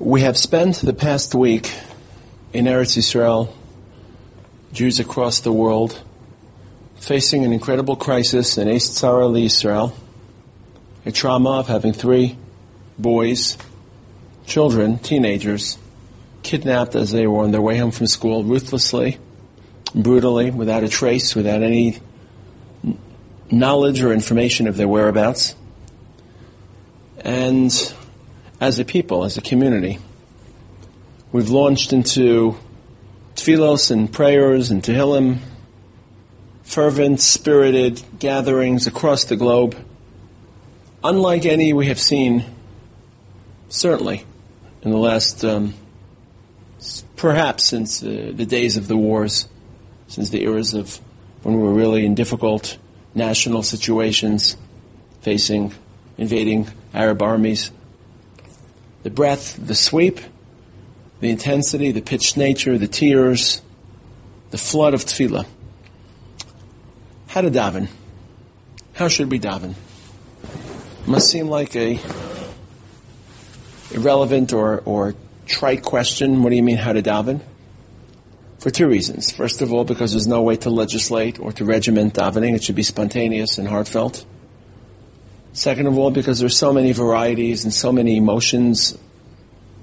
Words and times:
We 0.00 0.22
have 0.22 0.38
spent 0.38 0.76
the 0.76 0.94
past 0.94 1.34
week 1.34 1.70
in 2.54 2.64
Eretz 2.64 2.96
Yisrael, 2.96 3.52
Jews 4.72 4.98
across 4.98 5.40
the 5.40 5.52
world, 5.52 6.00
facing 6.96 7.44
an 7.44 7.52
incredible 7.52 7.96
crisis 7.96 8.56
in 8.56 8.66
Eretz 8.66 8.98
Yisrael, 9.02 9.92
a 11.04 11.12
trauma 11.12 11.58
of 11.58 11.68
having 11.68 11.92
three 11.92 12.38
boys, 12.98 13.58
children, 14.46 14.98
teenagers, 15.00 15.76
kidnapped 16.42 16.94
as 16.94 17.12
they 17.12 17.26
were 17.26 17.44
on 17.44 17.50
their 17.50 17.60
way 17.60 17.76
home 17.76 17.90
from 17.90 18.06
school 18.06 18.42
ruthlessly, 18.42 19.18
brutally, 19.94 20.50
without 20.50 20.82
a 20.82 20.88
trace, 20.88 21.34
without 21.34 21.62
any 21.62 21.98
knowledge 23.50 24.02
or 24.02 24.14
information 24.14 24.66
of 24.66 24.78
their 24.78 24.88
whereabouts. 24.88 25.54
And 27.22 27.70
as 28.60 28.78
a 28.78 28.84
people, 28.84 29.24
as 29.24 29.38
a 29.38 29.40
community. 29.40 29.98
We've 31.32 31.48
launched 31.48 31.92
into 31.92 32.58
tefillos 33.34 33.90
and 33.90 34.12
prayers 34.12 34.70
and 34.70 34.82
tehillim, 34.82 35.38
fervent, 36.62 37.20
spirited 37.20 38.02
gatherings 38.18 38.86
across 38.86 39.24
the 39.24 39.36
globe, 39.36 39.76
unlike 41.02 41.46
any 41.46 41.72
we 41.72 41.86
have 41.86 41.98
seen, 41.98 42.44
certainly, 43.70 44.24
in 44.82 44.90
the 44.90 44.98
last, 44.98 45.42
um, 45.44 45.72
perhaps 47.16 47.64
since 47.64 48.02
uh, 48.02 48.32
the 48.34 48.44
days 48.44 48.76
of 48.76 48.88
the 48.88 48.96
wars, 48.96 49.48
since 50.08 50.28
the 50.30 50.42
eras 50.42 50.74
of 50.74 51.00
when 51.42 51.56
we 51.56 51.62
were 51.62 51.72
really 51.72 52.04
in 52.04 52.14
difficult 52.14 52.76
national 53.14 53.62
situations, 53.62 54.56
facing 55.22 55.72
invading 56.18 56.68
Arab 56.92 57.22
armies 57.22 57.70
the 59.02 59.10
breath, 59.10 59.58
the 59.64 59.74
sweep, 59.74 60.20
the 61.20 61.30
intensity, 61.30 61.92
the 61.92 62.02
pitched 62.02 62.36
nature, 62.36 62.78
the 62.78 62.88
tears, 62.88 63.62
the 64.50 64.58
flood 64.58 64.94
of 64.94 65.04
tefillah. 65.04 65.46
How 67.28 67.42
to 67.42 67.50
daven? 67.50 67.88
How 68.94 69.08
should 69.08 69.30
we 69.30 69.38
daven? 69.38 69.74
Must 71.06 71.28
seem 71.28 71.48
like 71.48 71.76
a 71.76 71.98
irrelevant 73.92 74.52
or, 74.52 74.82
or 74.84 75.14
trite 75.46 75.82
question. 75.82 76.42
What 76.42 76.50
do 76.50 76.56
you 76.56 76.62
mean 76.62 76.76
how 76.76 76.92
to 76.92 77.02
daven? 77.02 77.40
For 78.58 78.70
two 78.70 78.86
reasons. 78.86 79.30
First 79.30 79.62
of 79.62 79.72
all, 79.72 79.84
because 79.84 80.12
there's 80.12 80.26
no 80.26 80.42
way 80.42 80.56
to 80.56 80.70
legislate 80.70 81.40
or 81.40 81.52
to 81.52 81.64
regiment 81.64 82.14
davening. 82.14 82.54
It 82.54 82.62
should 82.62 82.76
be 82.76 82.82
spontaneous 82.82 83.56
and 83.58 83.66
heartfelt. 83.66 84.24
Second 85.52 85.86
of 85.86 85.98
all, 85.98 86.10
because 86.10 86.38
there's 86.38 86.56
so 86.56 86.72
many 86.72 86.92
varieties 86.92 87.64
and 87.64 87.74
so 87.74 87.92
many 87.92 88.16
emotions 88.16 88.96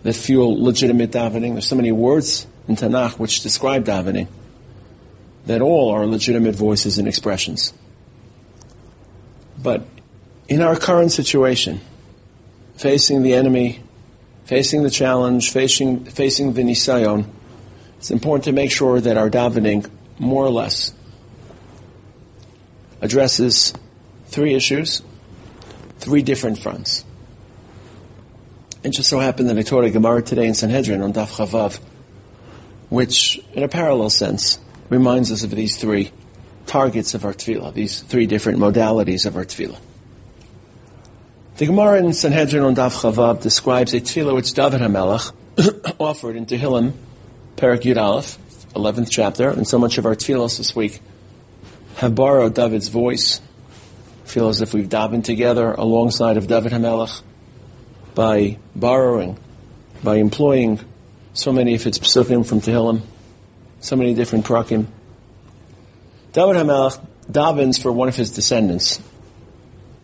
that 0.04 0.14
fuel 0.14 0.64
legitimate 0.64 1.12
davening. 1.12 1.54
There's 1.54 1.68
so 1.68 1.76
many 1.76 1.92
words 1.92 2.48
in 2.68 2.76
Tanakh 2.76 3.20
which 3.20 3.42
describe 3.42 3.86
davening 3.86 4.28
that 5.46 5.62
all 5.62 5.92
are 5.92 6.06
legitimate 6.06 6.56
voices 6.56 6.98
and 6.98 7.08
expressions. 7.08 7.74
But 9.62 9.86
in 10.48 10.62
our 10.62 10.78
current 10.78 11.12
situation, 11.12 11.82
facing 12.76 13.24
the 13.24 13.34
enemy, 13.34 13.82
facing 14.46 14.84
the 14.84 14.90
challenge, 14.90 15.52
facing, 15.52 16.06
facing 16.06 16.54
the 16.54 16.64
nisayon, 16.64 17.26
it's 17.98 18.12
important 18.12 18.46
to 18.46 18.52
make 18.52 18.72
sure 18.72 19.02
that 19.02 19.18
our 19.18 19.30
davening, 19.30 19.90
more 20.20 20.46
or 20.46 20.52
less, 20.52 20.94
addresses 23.02 23.74
three 24.28 24.54
issues 24.54 25.02
three 26.00 26.22
different 26.22 26.60
fronts. 26.60 27.04
It 28.84 28.92
just 28.92 29.10
so 29.10 29.20
happened 29.20 29.50
that 29.50 29.58
I 29.58 29.64
taught 29.64 29.84
a 29.84 29.90
Gemara 29.90 30.22
today 30.22 30.48
in 30.48 30.54
Sanhedrin 30.54 31.02
on 31.02 31.14
Daf 31.14 31.36
Chaf 31.38 31.52
Vav, 31.52 31.80
which, 32.90 33.42
in 33.54 33.64
a 33.64 33.68
parallel 33.68 34.10
sense, 34.10 34.60
reminds 34.90 35.32
us 35.32 35.44
of 35.44 35.52
these 35.52 35.78
three 35.78 36.12
targets 36.66 37.14
of 37.14 37.26
our 37.26 37.34
tefillah, 37.34 37.74
these 37.74 38.02
three 38.02 38.28
different 38.28 38.60
modalities 38.60 39.26
of 39.26 39.36
our 39.36 39.46
tefillah. 39.46 39.80
The 41.58 41.66
Gemara 41.66 42.00
in 42.00 42.14
Sanhedrin 42.14 42.64
on 42.64 42.76
Daf 42.76 43.02
Chaf 43.02 43.16
Vav 43.16 43.42
describes 43.42 43.94
a 43.94 44.00
tefillah 44.00 44.36
which 44.36 44.54
David 44.54 44.82
HaMelech 44.82 45.34
offered 46.00 46.36
in 46.36 46.46
Tehillim, 46.46 46.94
Perak 47.56 47.82
Yud 47.82 47.98
Aleph, 47.98 48.38
11th 48.76 49.10
chapter, 49.10 49.50
and 49.50 49.68
so 49.68 49.80
much 49.80 49.98
of 49.98 50.06
our 50.06 50.16
tefillahs 50.16 50.60
this 50.60 50.76
week 50.76 51.02
have 51.96 52.14
borrowed 52.14 52.54
David's 52.54 52.90
voice, 52.90 53.42
feel 54.28 54.50
as 54.50 54.62
if 54.62 54.74
we've 54.74 54.90
davened 54.90 55.24
together 55.24 55.72
alongside 55.72 56.38
of 56.38 56.48
David 56.48 56.74
HaMelech 56.74 57.22
by 58.14 58.58
borrowing, 58.76 59.38
by 60.04 60.18
employing 60.18 60.80
so 61.34 61.54
many 61.54 61.76
of 61.76 61.86
its 61.88 62.00
psukim 62.00 62.46
from 62.46 62.60
Tehillim, 62.60 63.02
so 63.80 63.96
many 63.96 64.14
different 64.14 64.46
prakim. 64.46 64.88
David 66.34 66.58
HaMelech 66.58 67.06
davens 67.32 67.82
for 67.82 67.92
one 67.92 68.10
of 68.10 68.16
his 68.16 68.32
descendants. 68.32 69.02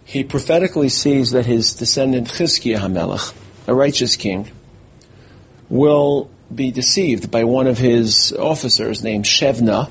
He 0.06 0.23
prophetically 0.23 0.90
sees 0.90 1.31
that 1.31 1.45
his 1.45 1.73
descendant 1.73 2.29
Chizkiah 2.29 2.79
HaMelech, 2.79 3.34
a 3.67 3.75
righteous 3.75 4.16
king, 4.16 4.50
will 5.69 6.29
be 6.53 6.72
deceived 6.72 7.29
by 7.31 7.44
one 7.44 7.67
of 7.67 7.78
his 7.78 8.31
officers 8.34 9.03
named 9.03 9.25
Shevna 9.25 9.90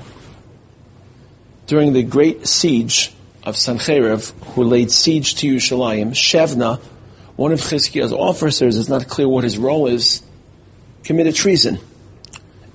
during 1.67 1.93
the 1.93 2.03
great 2.03 2.47
siege 2.47 3.11
of 3.43 3.55
Sancheiriv, 3.55 4.31
who 4.53 4.63
laid 4.63 4.91
siege 4.91 5.35
to 5.35 5.55
Yerushalayim, 5.55 6.11
Shevna, 6.11 6.79
one 7.35 7.51
of 7.51 7.59
Chizkiah's 7.59 8.13
officers, 8.13 8.77
is 8.77 8.87
not 8.87 9.07
clear 9.07 9.27
what 9.27 9.43
his 9.43 9.57
role 9.57 9.87
is, 9.87 10.21
committed 11.03 11.35
treason 11.35 11.79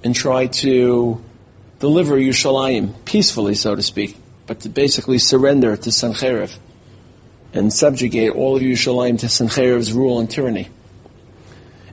and 0.04 0.14
tried 0.14 0.52
to 0.52 1.22
deliver 1.78 2.16
Yerushalayim 2.16 3.04
peacefully, 3.04 3.54
so 3.54 3.74
to 3.74 3.82
speak, 3.82 4.16
but 4.46 4.60
to 4.60 4.68
basically 4.68 5.18
surrender 5.18 5.76
to 5.76 5.90
Sancheiriv 5.90 6.56
and 7.52 7.72
subjugate 7.72 8.32
all 8.32 8.56
of 8.56 8.62
Yerushalayim 8.62 9.18
to 9.20 9.26
Sancheiriv's 9.26 9.92
rule 9.92 10.18
and 10.18 10.30
tyranny. 10.30 10.68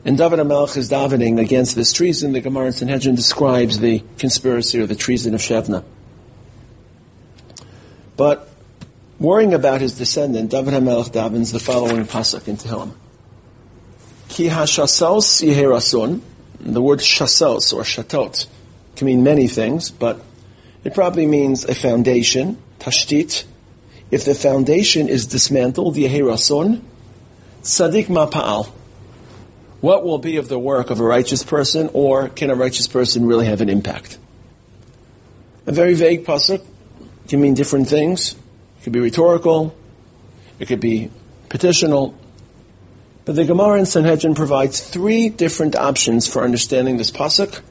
And 0.04 0.18
David 0.18 0.40
HaMelech 0.40 0.78
is 0.78 0.90
davening 0.90 1.40
against 1.40 1.76
this 1.76 1.92
treason. 1.92 2.34
The 2.34 2.42
Gemara 2.42 2.68
in 2.68 2.74
Sanhedrin 2.74 3.16
describes 3.16 3.80
the 3.80 4.04
conspiracy 4.20 4.80
or 4.80 4.86
the 4.86 4.96
treason 4.96 5.34
of 5.34 5.42
Shevna. 5.42 5.84
But 8.16 8.48
Worrying 9.26 9.56
about 9.56 9.82
his 9.82 9.98
descendant, 9.98 10.52
David 10.52 10.76
HaMelech 10.76 11.10
davens 11.10 11.52
the 11.52 11.58
following 11.58 12.06
pasuk 12.06 12.48
in 12.48 12.58
Tehillim. 12.58 12.92
Ki 14.30 14.50
yiherasun, 14.50 16.22
the 16.60 16.80
word 16.80 17.00
shasos 17.00 17.74
or 17.74 17.82
shatot 17.82 18.46
can 18.96 19.08
mean 19.08 19.24
many 19.24 19.48
things, 19.48 19.90
but 19.90 20.22
it 20.84 20.94
probably 20.94 21.26
means 21.26 21.66
a 21.66 21.74
foundation, 21.74 22.62
tashtit. 22.78 23.46
If 24.12 24.26
the 24.26 24.36
foundation 24.36 25.10
is 25.10 25.26
dismantled, 25.26 25.96
yeherasun, 25.96 26.84
sadik 27.64 28.06
ma'pa'al. 28.06 28.68
What 29.82 30.06
will 30.06 30.20
be 30.20 30.38
of 30.38 30.50
the 30.50 30.60
work 30.60 30.92
of 30.92 31.00
a 31.00 31.04
righteous 31.04 31.44
person, 31.44 31.90
or 31.94 32.30
can 32.30 32.52
a 32.52 32.56
righteous 32.56 32.88
person 32.88 33.26
really 33.26 33.48
have 33.48 33.62
an 33.62 33.70
impact? 33.70 34.20
A 35.66 35.72
very 35.72 35.96
vague 35.96 36.26
pasuk 36.26 36.64
can 37.28 37.42
mean 37.42 37.56
different 37.56 37.88
things 37.88 38.36
could 38.86 38.94
be 38.94 39.00
rhetorical, 39.00 39.76
it 40.60 40.68
could 40.68 40.80
be 40.80 41.10
petitional. 41.50 42.14
But 43.26 43.36
the 43.36 43.44
Gemara 43.44 43.80
in 43.80 43.88
Sanhedrin 43.88 44.36
provides 44.36 44.80
three 44.80 45.28
different 45.28 45.76
options 45.76 46.28
for 46.28 46.44
understanding 46.44 46.98
this 46.98 47.10
pasuk. 47.10 47.62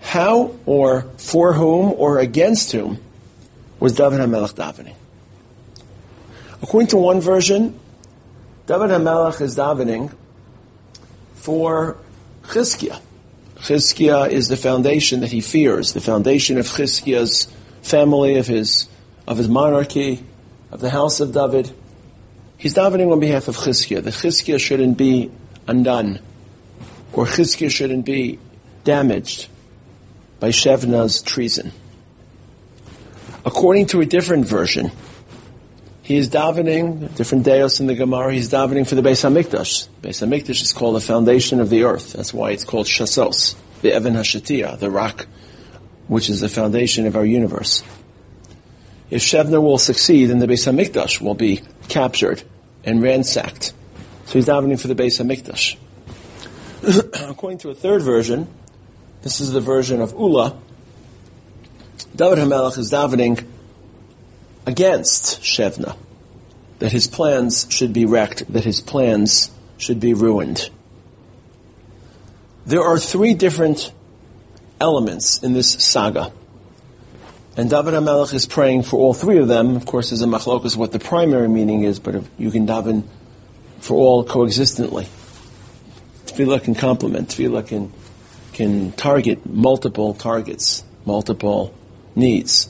How 0.00 0.56
or 0.66 1.02
for 1.16 1.52
whom 1.52 1.92
or 1.92 2.18
against 2.18 2.72
whom 2.72 2.98
was 3.78 3.92
David 3.92 4.18
HaMelech 4.18 4.54
davening? 4.54 4.96
According 6.60 6.88
to 6.88 6.96
one 6.96 7.20
version, 7.20 7.78
David 8.66 8.90
HaMelech 8.90 9.40
is 9.40 9.56
davening 9.56 10.12
for 11.36 11.98
Chizkiah. 12.42 13.00
Chizkiah 13.58 14.28
is 14.28 14.48
the 14.48 14.56
foundation 14.56 15.20
that 15.20 15.30
he 15.30 15.40
fears, 15.40 15.92
the 15.92 16.00
foundation 16.00 16.58
of 16.58 16.66
Chizkiah's 16.66 17.46
family, 17.82 18.38
of 18.38 18.48
his 18.48 18.88
of 19.26 19.38
his 19.38 19.48
monarchy, 19.48 20.22
of 20.70 20.80
the 20.80 20.90
house 20.90 21.20
of 21.20 21.32
David. 21.32 21.70
He's 22.58 22.74
davening 22.74 23.12
on 23.12 23.20
behalf 23.20 23.48
of 23.48 23.56
Chizkiah. 23.56 24.02
The 24.02 24.10
Chizkiah 24.10 24.60
shouldn't 24.60 24.96
be 24.96 25.30
undone, 25.66 26.20
or 27.12 27.26
Chizkiah 27.26 27.70
shouldn't 27.70 28.04
be 28.04 28.38
damaged 28.84 29.48
by 30.40 30.50
Shevna's 30.50 31.22
treason. 31.22 31.72
According 33.44 33.86
to 33.86 34.00
a 34.00 34.06
different 34.06 34.46
version, 34.46 34.90
he 36.02 36.16
is 36.16 36.30
davening, 36.30 37.14
different 37.16 37.44
deos 37.44 37.80
in 37.80 37.88
the 37.88 37.94
Gemara, 37.94 38.32
he's 38.32 38.48
davening 38.48 38.88
for 38.88 38.94
the 38.94 39.02
Beis 39.02 39.24
HaMikdash. 39.24 39.88
Beis 40.02 40.24
HaMikdash 40.24 40.62
is 40.62 40.72
called 40.72 40.94
the 40.94 41.00
foundation 41.00 41.60
of 41.60 41.68
the 41.68 41.82
earth. 41.82 42.12
That's 42.12 42.32
why 42.32 42.52
it's 42.52 42.64
called 42.64 42.86
Shasos, 42.86 43.56
the 43.82 43.92
Evan 43.92 44.14
HaShatiyah, 44.14 44.78
the 44.78 44.90
rock, 44.90 45.26
which 46.06 46.30
is 46.30 46.40
the 46.40 46.48
foundation 46.48 47.06
of 47.06 47.16
our 47.16 47.24
universe. 47.24 47.82
If 49.10 49.22
Shevna 49.22 49.62
will 49.62 49.78
succeed, 49.78 50.26
then 50.26 50.40
the 50.40 50.46
Beis 50.46 50.66
Hamikdash 50.66 51.20
will 51.20 51.34
be 51.34 51.62
captured 51.88 52.42
and 52.84 53.02
ransacked. 53.02 53.72
So 54.26 54.32
he's 54.34 54.46
davening 54.46 54.80
for 54.80 54.88
the 54.88 54.94
Beis 54.94 55.20
Hamikdash. 55.22 55.76
According 57.30 57.58
to 57.58 57.70
a 57.70 57.74
third 57.74 58.02
version, 58.02 58.48
this 59.22 59.40
is 59.40 59.52
the 59.52 59.60
version 59.60 60.00
of 60.00 60.12
Ula, 60.12 60.56
David 62.14 62.38
HaMelech 62.38 62.78
is 62.78 62.90
davening 62.90 63.44
against 64.66 65.42
Shevna, 65.42 65.96
that 66.78 66.92
his 66.92 67.06
plans 67.06 67.66
should 67.70 67.92
be 67.92 68.04
wrecked, 68.06 68.50
that 68.52 68.64
his 68.64 68.80
plans 68.80 69.50
should 69.78 70.00
be 70.00 70.14
ruined. 70.14 70.70
There 72.64 72.82
are 72.82 72.98
three 72.98 73.34
different 73.34 73.92
elements 74.80 75.42
in 75.42 75.52
this 75.52 75.72
saga. 75.72 76.32
And 77.56 77.70
David 77.70 77.94
HaMelech 77.94 78.34
is 78.34 78.44
praying 78.44 78.82
for 78.82 78.98
all 78.98 79.14
three 79.14 79.38
of 79.38 79.48
them. 79.48 79.76
Of 79.76 79.86
course, 79.86 80.10
there's 80.10 80.20
a 80.20 80.26
machlokas 80.26 80.76
what 80.76 80.92
the 80.92 80.98
primary 80.98 81.48
meaning 81.48 81.84
is, 81.84 81.98
but 81.98 82.22
you 82.36 82.50
can 82.50 82.66
daven 82.66 83.04
for 83.80 83.94
all 83.94 84.24
coexistently. 84.24 85.08
Tefillah 86.26 86.62
can 86.62 86.74
complement. 86.74 87.30
Tefillah 87.30 87.66
can, 87.66 87.92
can 88.52 88.92
target 88.92 89.46
multiple 89.46 90.12
targets, 90.12 90.84
multiple 91.06 91.72
needs. 92.14 92.68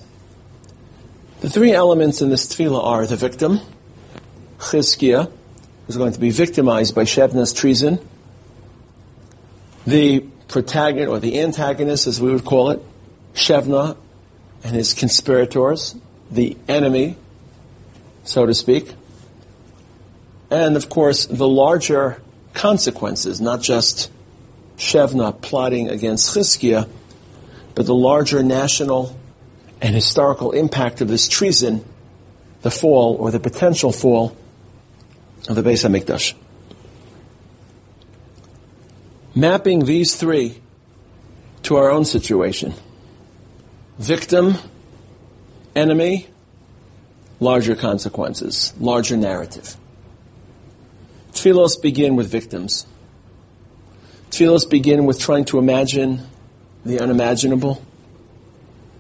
The 1.41 1.51
three 1.51 1.73
elements 1.73 2.23
in 2.23 2.31
this 2.31 2.47
tefillah 2.47 2.85
are 2.85 3.07
the 3.07 3.17
victim, 3.17 3.61
Chizkiah, 4.59 5.31
who's 5.87 5.97
going 5.97 6.13
to 6.13 6.21
be 6.21 6.31
victimized 6.31 6.95
by 6.95 7.03
Shevna's 7.03 7.53
treason, 7.53 7.99
the 9.85 10.21
protagonist, 10.47 11.09
or 11.09 11.19
the 11.19 11.41
antagonist, 11.41 12.07
as 12.07 12.21
we 12.21 12.31
would 12.31 12.45
call 12.45 12.71
it, 12.71 12.81
Shevna 13.35 13.97
and 14.67 14.75
his 14.75 14.95
conspirators, 14.95 15.95
the 16.29 16.57
enemy, 16.67 17.17
so 18.25 18.47
to 18.47 18.53
speak, 18.53 18.93
and 20.51 20.77
of 20.77 20.89
course 20.89 21.27
the 21.27 21.47
larger 21.47 22.21
consequences, 22.53 23.41
not 23.41 23.63
just 23.63 24.11
Shevna 24.77 25.41
plotting 25.41 25.89
against 25.89 26.35
Chizkiah, 26.35 26.89
but 27.77 27.87
the 27.87 27.95
larger 27.95 28.43
national 28.43 29.17
and 29.81 29.95
historical 29.95 30.51
impact 30.51 31.01
of 31.01 31.07
this 31.07 31.29
treason, 31.29 31.85
the 32.63 32.71
fall 32.73 33.15
or 33.21 33.31
the 33.31 33.39
potential 33.39 33.93
fall 33.93 34.37
of 35.49 35.55
the 35.55 35.63
Beis 35.63 35.89
Hamikdash. 35.89 36.35
Mapping 39.33 39.85
these 39.85 40.17
three 40.17 40.61
to 41.63 41.77
our 41.77 41.89
own 41.89 42.05
situation. 42.05 42.75
Victim, 43.99 44.57
enemy, 45.75 46.27
larger 47.41 47.75
consequences, 47.75 48.75
larger 48.79 49.17
narrative. 49.17 49.77
Tfilos 51.33 51.81
begin 51.81 52.15
with 52.15 52.31
victims. 52.31 52.87
Tfilos 54.31 54.69
begin 54.69 55.07
with 55.07 55.19
trying 55.19 55.47
to 55.47 55.59
imagine 55.59 56.21
the 56.85 57.01
unimaginable, 57.01 57.83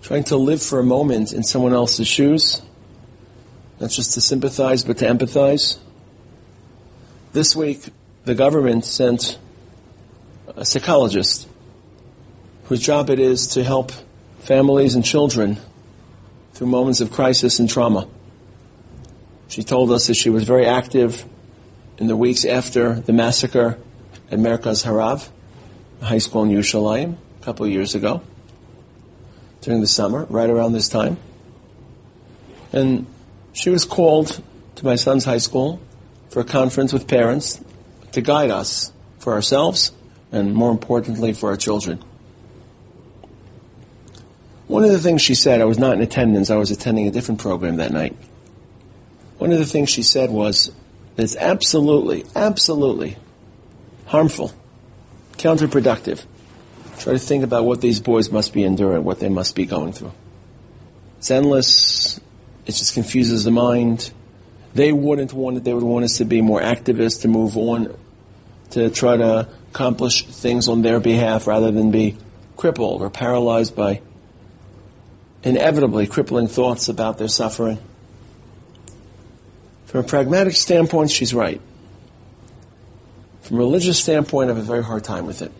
trying 0.02 0.24
to 0.24 0.36
live 0.36 0.62
for 0.62 0.80
a 0.80 0.84
moment 0.84 1.32
in 1.32 1.42
someone 1.42 1.74
else's 1.74 2.08
shoes, 2.08 2.62
not 3.80 3.90
just 3.90 4.14
to 4.14 4.20
sympathize, 4.22 4.82
but 4.82 4.96
to 4.98 5.04
empathize. 5.06 5.78
This 7.34 7.54
week, 7.54 7.84
the 8.24 8.34
government 8.34 8.86
sent 8.86 9.38
a 10.56 10.64
psychologist 10.64 11.46
whose 12.64 12.80
job 12.80 13.10
it 13.10 13.20
is 13.20 13.48
to 13.48 13.62
help 13.62 13.92
families 14.46 14.94
and 14.94 15.04
children 15.04 15.58
through 16.52 16.68
moments 16.68 17.00
of 17.00 17.10
crisis 17.10 17.58
and 17.58 17.68
trauma. 17.68 18.08
She 19.48 19.64
told 19.64 19.90
us 19.90 20.06
that 20.06 20.14
she 20.14 20.30
was 20.30 20.44
very 20.44 20.66
active 20.66 21.24
in 21.98 22.06
the 22.06 22.16
weeks 22.16 22.44
after 22.44 22.94
the 22.94 23.12
massacre 23.12 23.78
at 24.30 24.38
Merkaz 24.38 24.84
Harav, 24.84 25.28
a 26.00 26.04
high 26.04 26.18
school 26.18 26.44
in 26.44 26.50
Yerushalayim, 26.50 27.16
a 27.40 27.44
couple 27.44 27.66
of 27.66 27.72
years 27.72 27.94
ago, 27.94 28.22
during 29.62 29.80
the 29.80 29.86
summer, 29.86 30.26
right 30.30 30.48
around 30.48 30.72
this 30.72 30.88
time. 30.88 31.16
And 32.72 33.06
she 33.52 33.70
was 33.70 33.84
called 33.84 34.40
to 34.76 34.84
my 34.84 34.96
son's 34.96 35.24
high 35.24 35.38
school 35.38 35.80
for 36.28 36.40
a 36.40 36.44
conference 36.44 36.92
with 36.92 37.08
parents 37.08 37.60
to 38.12 38.20
guide 38.20 38.50
us 38.50 38.92
for 39.18 39.32
ourselves 39.32 39.92
and 40.30 40.54
more 40.54 40.70
importantly 40.70 41.32
for 41.32 41.50
our 41.50 41.56
children. 41.56 42.02
One 44.68 44.84
of 44.84 44.90
the 44.90 44.98
things 44.98 45.22
she 45.22 45.34
said, 45.34 45.60
I 45.60 45.64
was 45.64 45.78
not 45.78 45.94
in 45.94 46.00
attendance, 46.00 46.50
I 46.50 46.56
was 46.56 46.70
attending 46.70 47.06
a 47.06 47.10
different 47.10 47.40
program 47.40 47.76
that 47.76 47.92
night. 47.92 48.16
One 49.38 49.52
of 49.52 49.58
the 49.58 49.66
things 49.66 49.90
she 49.90 50.02
said 50.02 50.30
was, 50.30 50.72
it's 51.16 51.36
absolutely, 51.36 52.24
absolutely 52.34 53.16
harmful, 54.06 54.52
counterproductive. 55.38 56.24
Try 56.98 57.12
to 57.12 57.18
think 57.18 57.44
about 57.44 57.64
what 57.64 57.80
these 57.80 58.00
boys 58.00 58.30
must 58.30 58.52
be 58.52 58.64
enduring, 58.64 59.04
what 59.04 59.20
they 59.20 59.28
must 59.28 59.54
be 59.54 59.66
going 59.66 59.92
through. 59.92 60.12
It's 61.18 61.30
endless. 61.30 62.18
It 62.66 62.72
just 62.72 62.94
confuses 62.94 63.44
the 63.44 63.50
mind. 63.50 64.10
They 64.74 64.92
wouldn't 64.92 65.32
want 65.32 65.58
it. 65.58 65.64
They 65.64 65.74
would 65.74 65.82
want 65.82 66.04
us 66.04 66.18
to 66.18 66.24
be 66.24 66.40
more 66.40 66.60
activists, 66.60 67.22
to 67.22 67.28
move 67.28 67.56
on, 67.56 67.96
to 68.70 68.90
try 68.90 69.16
to 69.16 69.48
accomplish 69.70 70.26
things 70.26 70.68
on 70.68 70.82
their 70.82 71.00
behalf 71.00 71.46
rather 71.46 71.70
than 71.70 71.90
be 71.90 72.16
crippled 72.56 73.02
or 73.02 73.10
paralyzed 73.10 73.76
by 73.76 74.00
inevitably 75.42 76.06
crippling 76.06 76.48
thoughts 76.48 76.88
about 76.88 77.18
their 77.18 77.28
suffering. 77.28 77.78
From 79.86 80.00
a 80.00 80.02
pragmatic 80.04 80.54
standpoint, 80.54 81.10
she's 81.10 81.32
right. 81.32 81.60
From 83.42 83.56
a 83.56 83.60
religious 83.60 84.02
standpoint, 84.02 84.50
I 84.50 84.54
have 84.54 84.62
a 84.62 84.66
very 84.66 84.82
hard 84.82 85.04
time 85.04 85.26
with 85.26 85.42
it. 85.42 85.52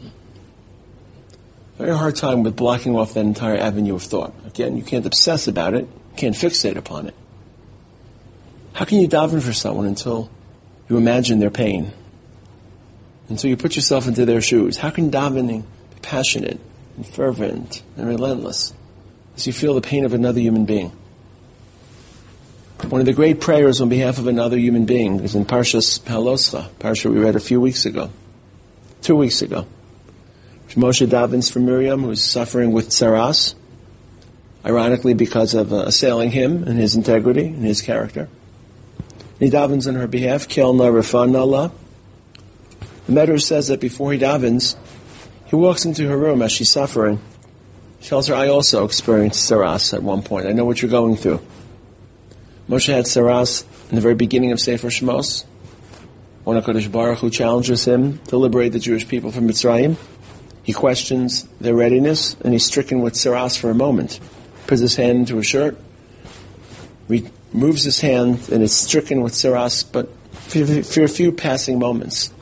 Very 1.79 1.97
hard 1.97 2.17
time 2.17 2.43
with 2.43 2.57
blocking 2.57 2.97
off 2.97 3.15
that 3.15 3.21
entire 3.21 3.57
avenue 3.57 3.95
of 3.95 4.03
thought. 4.03 4.35
Again, 4.47 4.77
you 4.77 4.83
can't 4.83 5.07
obsess 5.07 5.47
about 5.47 5.75
it, 5.75 5.87
can't 6.17 6.35
fixate 6.35 6.77
upon 6.77 7.07
it. 7.07 7.15
How 8.73 8.85
can 8.85 9.01
you 9.01 9.09
daven 9.09 9.43
for 9.43 9.53
someone 9.53 9.87
until 9.87 10.31
you 10.89 10.97
imagine 10.97 11.39
their 11.39 11.51
pain? 11.51 11.93
Until 13.29 13.51
you 13.51 13.57
put 13.57 13.77
yourself 13.77 14.09
into 14.09 14.25
their 14.25 14.41
shoes? 14.41 14.77
How 14.77 14.91
can 14.91 15.11
davening 15.11 15.63
be 15.63 16.01
passionate 16.03 16.61
and 16.97 17.07
fervent 17.07 17.83
and 17.97 18.09
relentless 18.09 18.73
as 19.37 19.47
you 19.47 19.53
feel 19.53 19.75
the 19.75 19.81
pain 19.81 20.05
of 20.05 20.15
another 20.15 20.41
human 20.41 20.65
being? 20.65 20.93
One 22.89 23.01
of 23.01 23.07
the 23.07 23.13
great 23.13 23.41
prayers 23.41 23.81
on 23.81 23.89
behalf 23.89 24.19
of 24.19 24.27
another 24.27 24.59
human 24.59 24.85
being 24.85 25.21
is 25.21 25.35
in 25.35 25.45
Parshas 25.45 26.01
Haloscha, 26.01 26.69
Parsha 26.79 27.11
we 27.11 27.19
read 27.19 27.37
a 27.37 27.41
few 27.41 27.61
weeks 27.61 27.87
ago, 27.87 28.11
two 29.03 29.17
weeks 29.17 29.43
ago. 29.43 29.67
Moshe 30.77 31.07
davens 31.07 31.51
for 31.51 31.59
Miriam, 31.59 32.03
who's 32.03 32.23
suffering 32.23 32.71
with 32.73 32.91
tsaras, 32.91 33.55
ironically 34.65 35.15
because 35.15 35.55
of 35.55 35.73
uh, 35.73 35.77
assailing 35.87 36.31
him 36.31 36.65
and 36.65 36.79
his 36.79 36.97
integrity 36.97 37.47
and 37.47 37.65
his 37.65 37.81
character. 37.81 38.29
He 39.39 39.49
davens 39.49 39.87
on 39.89 39.95
her 39.95 40.07
behalf, 40.07 40.49
Kel 40.49 40.75
Nala. 40.75 41.73
The 43.07 43.13
Medrash 43.13 43.43
says 43.43 43.69
that 43.69 43.81
before 43.81 44.13
he 44.13 44.19
davens, 44.19 44.77
he 45.47 45.57
walks 45.57 45.87
into 45.87 46.09
her 46.09 46.17
room 46.17 46.43
as 46.43 46.53
she's 46.53 46.71
suffering. 46.71 47.21
Tells 48.07 48.29
her, 48.29 48.37
I 48.37 48.47
also 48.47 48.85
experienced 48.85 49.51
tsaras 49.51 49.93
at 49.93 50.01
one 50.01 50.23
point. 50.23 50.47
I 50.47 50.53
know 50.53 50.65
what 50.65 50.81
you're 50.81 50.89
going 50.89 51.17
through. 51.17 51.41
Moshe 52.69 52.87
had 52.87 53.05
tsaras 53.05 53.65
in 53.89 53.97
the 53.97 54.01
very 54.01 54.15
beginning 54.15 54.53
of 54.53 54.61
Sefer 54.61 54.91
Shmos. 54.91 55.45
When 56.45 56.57
HaKadosh 56.63 56.93
Baruch 56.93 57.19
Hu 57.19 57.31
challenges 57.31 57.85
him 57.85 58.19
to 58.29 58.37
liberate 58.37 58.71
the 58.71 58.79
Jewish 58.79 59.09
people 59.09 59.33
from 59.33 59.49
Mitzrayim, 59.49 59.97
he 60.63 60.73
questions 60.73 61.49
their 61.61 61.75
readiness, 61.75 62.37
and 62.45 62.53
he's 62.53 62.65
stricken 62.65 63.01
with 63.01 63.15
tsaras 63.15 63.59
for 63.59 63.71
a 63.71 63.75
moment. 63.75 64.21
Puts 64.69 64.83
his 64.83 64.95
hand 64.95 65.19
into 65.19 65.39
his 65.39 65.47
shirt, 65.47 65.77
removes 67.09 67.83
his 67.83 68.01
hand, 68.01 68.49
and 68.53 68.63
is 68.63 68.73
stricken 68.73 69.21
with 69.21 69.33
tsaras, 69.33 69.85
but 69.91 70.09
for, 70.85 71.03
a 71.03 71.09
few 71.09 71.33
passing 71.33 71.81
moments. 71.81 72.33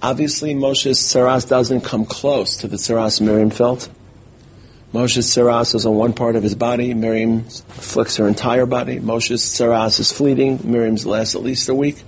Obviously, 0.00 0.54
Moshe's 0.54 0.98
tsaras 0.98 1.46
doesn't 1.46 1.82
come 1.82 2.06
close 2.06 2.56
to 2.58 2.68
the 2.68 2.78
tsaras 2.78 3.20
Miriam 3.20 3.50
felt. 3.50 3.90
Moshe's 4.96 5.26
tsaras 5.26 5.74
is 5.74 5.84
on 5.84 5.94
one 5.94 6.14
part 6.14 6.36
of 6.36 6.42
his 6.42 6.54
body. 6.54 6.94
Miriam 6.94 7.40
afflicts 7.40 8.16
her 8.16 8.26
entire 8.26 8.64
body. 8.64 8.98
Moshe's 8.98 9.42
tsaras 9.42 10.00
is 10.00 10.10
fleeting. 10.10 10.58
Miriam's 10.64 11.04
lasts 11.04 11.34
at 11.34 11.42
least 11.42 11.68
a 11.68 11.74
week. 11.74 12.02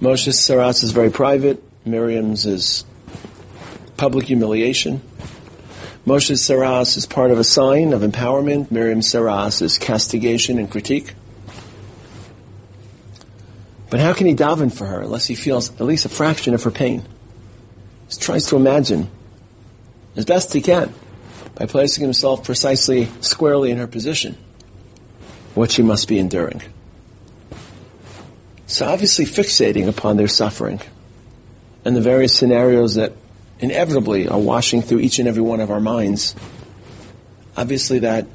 Moshe's 0.00 0.36
tsaras 0.36 0.84
is 0.84 0.92
very 0.92 1.10
private. 1.10 1.60
Miriam's 1.84 2.46
is 2.46 2.84
public 3.96 4.26
humiliation. 4.26 5.02
Moshe's 6.06 6.40
tsaras 6.40 6.96
is 6.96 7.04
part 7.04 7.32
of 7.32 7.40
a 7.40 7.42
sign 7.42 7.94
of 7.94 8.02
empowerment. 8.02 8.70
Miriam's 8.70 9.08
tsaras 9.08 9.60
is 9.60 9.76
castigation 9.76 10.56
and 10.56 10.70
critique. 10.70 11.14
But 13.90 13.98
how 13.98 14.12
can 14.12 14.28
he 14.28 14.36
daven 14.36 14.72
for 14.72 14.86
her 14.86 15.00
unless 15.00 15.26
he 15.26 15.34
feels 15.34 15.68
at 15.68 15.80
least 15.80 16.04
a 16.04 16.10
fraction 16.10 16.54
of 16.54 16.62
her 16.62 16.70
pain? 16.70 17.02
He 18.08 18.20
tries 18.20 18.46
to 18.46 18.56
imagine 18.56 19.10
as 20.14 20.24
best 20.24 20.52
he 20.52 20.60
can 20.60 20.94
by 21.60 21.66
placing 21.66 22.02
himself 22.02 22.42
precisely 22.42 23.06
squarely 23.20 23.70
in 23.70 23.76
her 23.76 23.86
position, 23.86 24.34
what 25.54 25.70
she 25.70 25.82
must 25.82 26.08
be 26.08 26.18
enduring. 26.18 26.62
So 28.66 28.88
obviously 28.88 29.26
fixating 29.26 29.86
upon 29.86 30.16
their 30.16 30.26
suffering 30.26 30.80
and 31.84 31.94
the 31.94 32.00
various 32.00 32.34
scenarios 32.34 32.94
that 32.94 33.12
inevitably 33.58 34.26
are 34.26 34.38
washing 34.38 34.80
through 34.80 35.00
each 35.00 35.18
and 35.18 35.28
every 35.28 35.42
one 35.42 35.60
of 35.60 35.70
our 35.70 35.80
minds, 35.80 36.34
obviously 37.58 37.98
that 37.98 38.26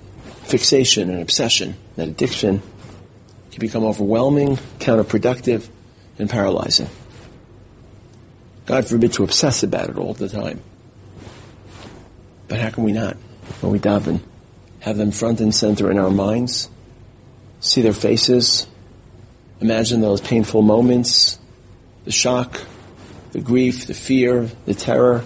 fixation 0.44 1.10
and 1.10 1.20
obsession, 1.20 1.78
that 1.96 2.08
addiction, 2.08 2.62
can 3.50 3.60
become 3.60 3.84
overwhelming, 3.84 4.58
counterproductive, 4.78 5.68
and 6.20 6.30
paralyzing. 6.30 6.90
God 8.68 8.88
forbid 8.88 9.14
to 9.14 9.24
obsess 9.24 9.64
about 9.64 9.90
it 9.90 9.98
all 9.98 10.14
the 10.14 10.30
time. 10.30 10.62
But 12.48 12.60
how 12.60 12.70
can 12.70 12.84
we 12.84 12.92
not? 12.92 13.18
When 13.62 13.72
we 13.72 13.80
daven, 13.80 14.22
have 14.80 14.98
them 14.98 15.12
front 15.12 15.42
and 15.42 15.54
center 15.54 15.90
in 15.90 15.98
our 15.98 16.12
minds, 16.12 16.70
see 17.60 17.82
their 17.82 17.94
faces, 17.94 18.68
imagine 19.62 20.02
those 20.02 20.22
painful 20.22 20.62
moments, 20.62 21.40
the 22.04 22.12
shock, 22.12 22.62
the 23.32 23.42
grief, 23.42 23.88
the 23.88 23.94
fear, 23.94 24.50
the 24.66 24.74
terror. 24.74 25.24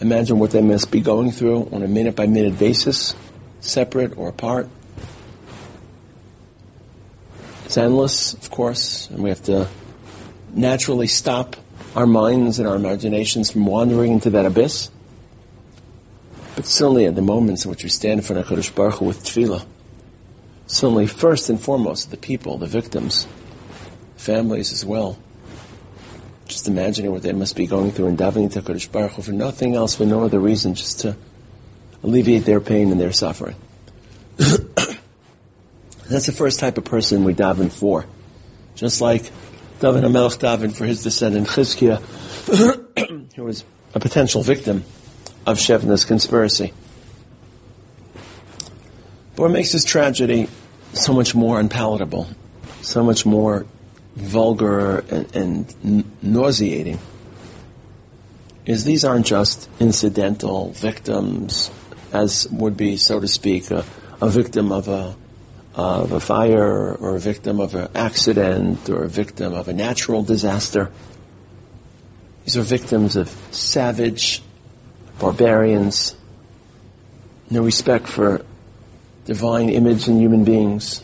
Imagine 0.00 0.38
what 0.38 0.50
they 0.50 0.62
must 0.62 0.90
be 0.90 1.00
going 1.00 1.30
through 1.30 1.68
on 1.72 1.82
a 1.82 1.88
minute 1.88 2.16
by 2.16 2.26
minute 2.26 2.58
basis, 2.58 3.14
separate 3.60 4.16
or 4.16 4.28
apart. 4.28 4.68
It's 7.66 7.76
endless, 7.76 8.34
of 8.34 8.50
course, 8.50 9.08
and 9.10 9.22
we 9.22 9.30
have 9.30 9.42
to 9.44 9.68
naturally 10.52 11.06
stop 11.06 11.56
our 11.94 12.06
minds 12.06 12.58
and 12.58 12.68
our 12.68 12.76
imaginations 12.76 13.50
from 13.50 13.64
wandering 13.66 14.12
into 14.12 14.30
that 14.30 14.44
abyss. 14.44 14.90
But 16.54 16.66
certainly 16.66 17.06
at 17.06 17.14
the 17.14 17.22
moments 17.22 17.64
in 17.64 17.70
which 17.70 17.82
we 17.82 17.88
stand 17.88 18.20
in 18.20 18.26
front 18.26 18.40
of 18.40 18.46
Kadosh 18.46 18.74
Baruch 18.74 18.96
Hu 18.96 19.06
with 19.06 19.24
tefillah, 19.24 19.64
certainly 20.66 21.06
first 21.06 21.48
and 21.48 21.58
foremost 21.58 22.10
the 22.10 22.16
people, 22.16 22.58
the 22.58 22.66
victims, 22.66 23.26
families 24.16 24.72
as 24.72 24.84
well. 24.84 25.18
Just 26.46 26.68
imagining 26.68 27.10
what 27.10 27.22
they 27.22 27.32
must 27.32 27.56
be 27.56 27.66
going 27.66 27.90
through 27.90 28.08
and 28.08 28.18
davening 28.18 28.52
to 28.52 28.60
Kadosh 28.60 28.90
Baruch 28.90 29.12
Hu 29.12 29.22
for 29.22 29.32
nothing 29.32 29.74
else, 29.74 29.94
for 29.94 30.04
no 30.04 30.24
other 30.24 30.38
reason, 30.38 30.74
just 30.74 31.00
to 31.00 31.16
alleviate 32.02 32.44
their 32.44 32.60
pain 32.60 32.90
and 32.90 33.00
their 33.00 33.12
suffering. 33.12 33.56
That's 34.36 36.26
the 36.26 36.32
first 36.32 36.60
type 36.60 36.76
of 36.76 36.84
person 36.84 37.24
we 37.24 37.32
daven 37.32 37.72
for. 37.72 38.04
Just 38.74 39.00
like 39.00 39.30
David 39.80 40.04
HaMelech 40.04 40.38
davened 40.38 40.74
for 40.74 40.84
his 40.84 41.02
descendant 41.02 41.48
Chizkiah, 41.48 42.00
who 43.36 43.44
was 43.44 43.64
a 43.94 44.00
potential 44.00 44.42
victim 44.42 44.84
of 45.46 45.58
Shebna's 45.58 46.04
conspiracy. 46.04 46.72
But 49.34 49.42
what 49.42 49.50
makes 49.50 49.72
this 49.72 49.84
tragedy 49.84 50.48
so 50.92 51.12
much 51.12 51.34
more 51.34 51.58
unpalatable, 51.58 52.28
so 52.82 53.02
much 53.02 53.24
more 53.24 53.66
vulgar 54.14 54.98
and, 55.10 55.34
and 55.34 56.22
nauseating, 56.22 56.98
is 58.66 58.84
these 58.84 59.04
aren't 59.04 59.26
just 59.26 59.68
incidental 59.80 60.70
victims, 60.72 61.70
as 62.12 62.46
would 62.50 62.76
be, 62.76 62.96
so 62.96 63.18
to 63.18 63.26
speak, 63.26 63.70
a, 63.70 63.84
a 64.20 64.28
victim 64.28 64.70
of 64.70 64.88
a 64.88 65.16
of 65.74 66.12
a 66.12 66.20
fire 66.20 66.94
or 66.94 67.16
a 67.16 67.18
victim 67.18 67.58
of 67.58 67.74
an 67.74 67.88
accident 67.94 68.90
or 68.90 69.04
a 69.04 69.08
victim 69.08 69.54
of 69.54 69.68
a 69.68 69.72
natural 69.72 70.22
disaster. 70.22 70.90
These 72.44 72.58
are 72.58 72.62
victims 72.62 73.16
of 73.16 73.30
savage 73.52 74.42
barbarians, 75.22 76.16
no 77.48 77.62
respect 77.62 78.08
for 78.08 78.44
divine 79.24 79.70
image 79.70 80.08
in 80.08 80.18
human 80.18 80.42
beings, 80.42 81.00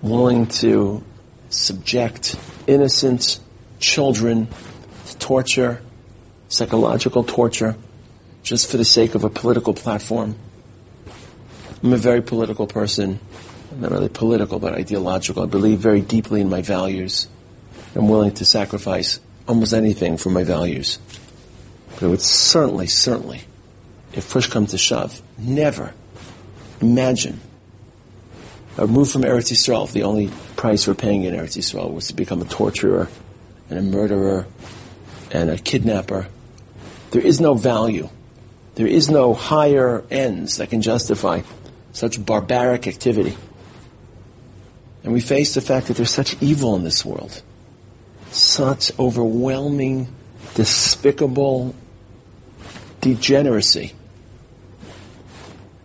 willing 0.00 0.46
to 0.46 1.04
subject 1.50 2.34
innocent 2.66 3.38
children 3.78 4.48
to 5.04 5.18
torture, 5.18 5.82
psychological 6.48 7.22
torture, 7.22 7.76
just 8.42 8.70
for 8.70 8.78
the 8.78 8.84
sake 8.84 9.14
of 9.14 9.24
a 9.24 9.28
political 9.28 9.74
platform. 9.74 10.34
I'm 11.82 11.92
a 11.92 11.98
very 11.98 12.22
political 12.22 12.66
person. 12.66 13.20
I'm 13.72 13.80
not 13.82 13.90
really 13.90 14.08
political, 14.08 14.58
but 14.58 14.72
ideological. 14.72 15.42
I 15.42 15.46
believe 15.46 15.80
very 15.80 16.00
deeply 16.00 16.40
in 16.40 16.48
my 16.48 16.62
values. 16.62 17.28
I'm 17.94 18.08
willing 18.08 18.32
to 18.36 18.46
sacrifice 18.46 19.20
almost 19.46 19.74
anything 19.74 20.16
for 20.16 20.30
my 20.30 20.44
values. 20.44 20.98
But 22.02 22.10
would 22.10 22.20
certainly, 22.20 22.88
certainly, 22.88 23.42
if 24.12 24.28
push 24.28 24.48
comes 24.48 24.72
to 24.72 24.78
shove, 24.78 25.22
never 25.38 25.94
imagine 26.80 27.38
a 28.76 28.88
move 28.88 29.12
from 29.12 29.22
Eretz 29.22 29.52
Yisrael. 29.52 29.88
The 29.88 30.02
only 30.02 30.28
price 30.56 30.88
we're 30.88 30.94
paying 30.94 31.22
in 31.22 31.32
Eretz 31.32 31.56
Yisrael 31.56 31.94
was 31.94 32.08
to 32.08 32.14
become 32.14 32.42
a 32.42 32.44
torturer 32.44 33.08
and 33.70 33.78
a 33.78 33.82
murderer 33.82 34.46
and 35.30 35.48
a 35.48 35.56
kidnapper. 35.56 36.26
There 37.12 37.22
is 37.22 37.40
no 37.40 37.54
value. 37.54 38.08
There 38.74 38.88
is 38.88 39.08
no 39.08 39.32
higher 39.32 40.02
ends 40.10 40.56
that 40.56 40.70
can 40.70 40.82
justify 40.82 41.42
such 41.92 42.26
barbaric 42.26 42.88
activity. 42.88 43.36
And 45.04 45.12
we 45.12 45.20
face 45.20 45.54
the 45.54 45.60
fact 45.60 45.86
that 45.86 45.96
there's 45.96 46.10
such 46.10 46.34
evil 46.42 46.74
in 46.74 46.82
this 46.82 47.04
world. 47.04 47.42
Such 48.32 48.90
overwhelming, 48.98 50.08
despicable 50.56 51.76
degeneracy. 53.02 53.92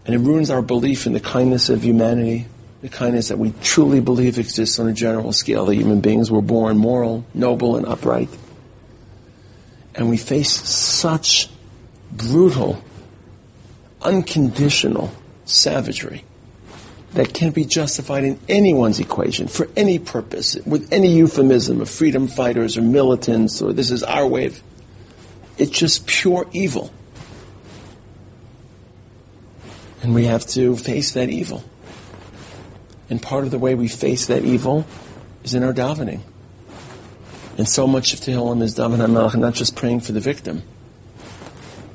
And 0.06 0.16
it 0.16 0.20
ruins 0.20 0.50
our 0.50 0.62
belief 0.62 1.06
in 1.06 1.12
the 1.12 1.20
kindness 1.20 1.68
of 1.68 1.84
humanity, 1.84 2.46
the 2.82 2.88
kindness 2.88 3.28
that 3.28 3.38
we 3.38 3.54
truly 3.62 4.00
believe 4.00 4.40
exists 4.40 4.80
on 4.80 4.88
a 4.88 4.94
general 4.94 5.34
scale, 5.34 5.66
that 5.66 5.76
human 5.76 6.00
beings 6.00 6.32
were 6.32 6.42
born 6.42 6.78
moral, 6.78 7.26
noble, 7.34 7.76
and 7.76 7.86
upright. 7.86 8.30
And 9.96 10.10
we 10.10 10.16
face 10.16 10.52
such 10.52 11.50
brutal, 12.14 12.82
unconditional 14.02 15.12
savagery 15.44 16.24
that 17.14 17.34
can't 17.34 17.56
be 17.56 17.66
justified 17.66 18.24
in 18.24 18.40
anyone's 18.48 19.00
equation 19.00 19.48
for 19.48 19.68
any 19.76 19.98
purpose, 19.98 20.56
with 20.66 20.94
any 20.94 21.16
euphemism 21.16 21.82
of 21.82 21.90
freedom 21.90 22.28
fighters 22.28 22.78
or 22.78 22.82
militants 22.82 23.62
or 23.62 23.74
this 23.74 23.92
is 23.92 24.04
our 24.04 24.28
wave. 24.28 24.62
It's 25.58 25.72
just 25.72 26.06
pure 26.06 26.48
evil. 26.54 26.94
And 30.08 30.16
we 30.16 30.24
have 30.24 30.46
to 30.52 30.78
face 30.78 31.12
that 31.12 31.30
evil. 31.30 31.66
And 33.10 33.22
part 33.22 33.44
of 33.44 33.52
the 33.52 33.60
way 33.60 33.76
we 33.76 33.90
face 33.90 34.28
that 34.28 34.46
evil 34.46 34.86
is 35.44 35.54
in 35.54 35.64
our 35.64 35.74
davening. 35.74 36.22
And 37.58 37.68
so 37.68 37.86
much 37.88 38.14
of 38.14 38.22
Tehillim 38.22 38.64
is 38.64 38.74
daven 38.74 39.36
not 39.38 39.54
just 39.54 39.76
praying 39.76 40.00
for 40.00 40.14
the 40.14 40.22
victim, 40.22 40.64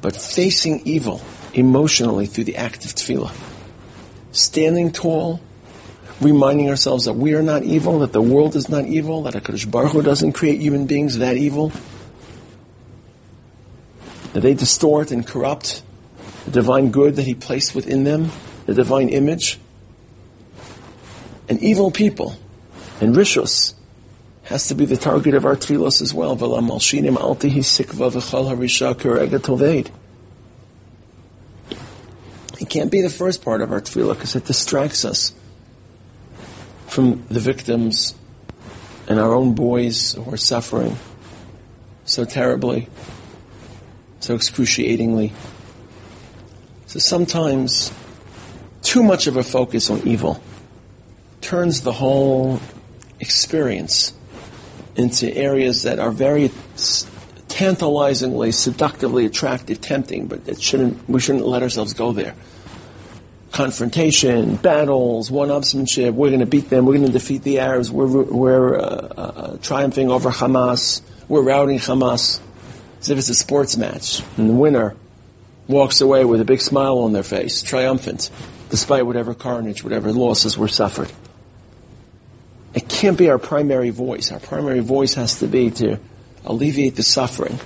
but 0.02 0.14
facing 0.14 0.83
evil 0.87 1.23
emotionally 1.54 2.26
through 2.26 2.45
the 2.45 2.57
act 2.57 2.85
of 2.85 2.95
tefillah 2.95 3.33
standing 4.33 4.92
tall, 4.92 5.40
reminding 6.21 6.69
ourselves 6.69 7.07
that 7.07 7.14
we 7.14 7.33
are 7.33 7.42
not 7.42 7.62
evil, 7.62 8.00
that 8.00 8.12
the 8.12 8.21
world 8.21 8.57
is 8.57 8.69
not 8.69 8.85
evil, 8.85 9.23
that 9.23 9.33
HaKadosh 9.33 9.71
Baruch 9.71 9.92
Hu 9.92 10.02
doesn't 10.02 10.33
create 10.33 10.61
human 10.61 10.85
beings 10.85 11.16
that 11.16 11.38
evil, 11.38 11.73
that 14.35 14.40
they 14.40 14.52
distort 14.52 15.11
and 15.11 15.26
corrupt 15.26 15.83
the 16.44 16.50
divine 16.50 16.90
good 16.90 17.16
that 17.16 17.25
He 17.25 17.34
placed 17.34 17.75
within 17.75 18.04
them, 18.04 18.30
the 18.66 18.75
divine 18.75 19.08
image. 19.08 19.58
And 21.49 21.62
evil 21.62 21.90
people 21.90 22.37
and 23.00 23.14
rishus 23.14 23.75
has 24.44 24.68
to 24.68 24.75
be 24.75 24.84
the 24.84 24.96
target 24.96 25.34
of 25.34 25.44
our 25.44 25.56
tefillos 25.56 26.02
as 26.02 26.12
well. 26.14 26.32
It 32.61 32.68
can't 32.68 32.90
be 32.90 33.00
the 33.00 33.11
first 33.11 33.44
part 33.44 33.61
of 33.61 33.72
our 33.72 33.80
tefillah 33.80 34.14
because 34.14 34.37
it 34.37 34.44
distracts 34.44 35.04
us 35.04 35.32
from 36.87 37.25
the 37.28 37.40
victims 37.40 38.14
and 39.08 39.18
our 39.18 39.32
own 39.34 39.54
boys 39.54 40.12
who 40.12 40.32
are 40.32 40.37
suffering 40.37 40.96
so 42.04 42.25
terribly, 42.25 42.88
so 44.20 44.34
excruciatingly. 44.34 45.32
So 46.92 46.99
sometimes 46.99 47.90
too 48.82 49.02
much 49.02 49.26
of 49.26 49.38
a 49.38 49.42
focus 49.42 49.88
on 49.88 50.06
evil 50.06 50.42
turns 51.40 51.80
the 51.80 51.92
whole 51.92 52.61
experience 53.18 54.12
into 54.94 55.34
areas 55.34 55.84
that 55.84 55.99
are 55.99 56.11
very 56.11 56.50
tantalizingly, 57.49 58.52
seductively 58.52 59.25
attractive, 59.25 59.80
tempting, 59.80 60.26
but 60.26 60.61
shouldn't, 60.61 61.08
we 61.08 61.18
shouldn't 61.18 61.46
let 61.46 61.62
ourselves 61.62 61.94
go 61.94 62.12
there 62.12 62.34
confrontation, 63.52 64.56
battles, 64.56 65.30
one-upsmanship. 65.30 66.12
We're 66.12 66.28
going 66.28 66.40
to 66.40 66.46
beat 66.46 66.68
them. 66.68 66.84
We're 66.84 66.99
going 66.99 67.06
to 67.06 67.12
defeat 67.12 67.42
the 67.42 67.61
Arabs. 67.61 67.90
We're, 67.90 68.06
we're 68.06 68.78
uh, 68.78 68.80
uh, 68.80 69.56
triumphing 69.62 70.11
over 70.11 70.30
Hamas. 70.30 71.00
We're 71.28 71.42
routing 71.42 71.78
Hamas. 71.78 72.40
As 73.00 73.11
if 73.11 73.18
it's 73.18 73.28
a 73.28 73.34
sports 73.34 73.76
match. 73.76 74.22
And 74.38 74.49
the 74.49 74.54
winner 74.54 74.96
walks 75.69 76.00
away 76.00 76.25
with 76.25 76.40
a 76.40 76.45
big 76.45 76.61
smile 76.61 76.99
on 76.99 77.12
their 77.12 77.23
face, 77.23 77.62
triumphant, 77.62 78.31
despite 78.71 79.07
whatever 79.07 79.35
carnage, 79.35 79.85
whatever 79.85 80.12
losses 80.12 80.59
were 80.59 80.69
suffered. 80.69 81.11
It 82.75 82.88
can't 82.88 83.19
be 83.19 83.28
our 83.28 83.38
primary 83.38 83.90
voice. 83.90 84.33
Our 84.33 84.40
primary 84.40 84.81
voice 84.81 85.14
has 85.14 85.40
to 85.40 85.47
be 85.47 85.71
to 85.73 85.99
alleviate 86.45 86.97
the 86.97 87.02
suffering. 87.02 87.59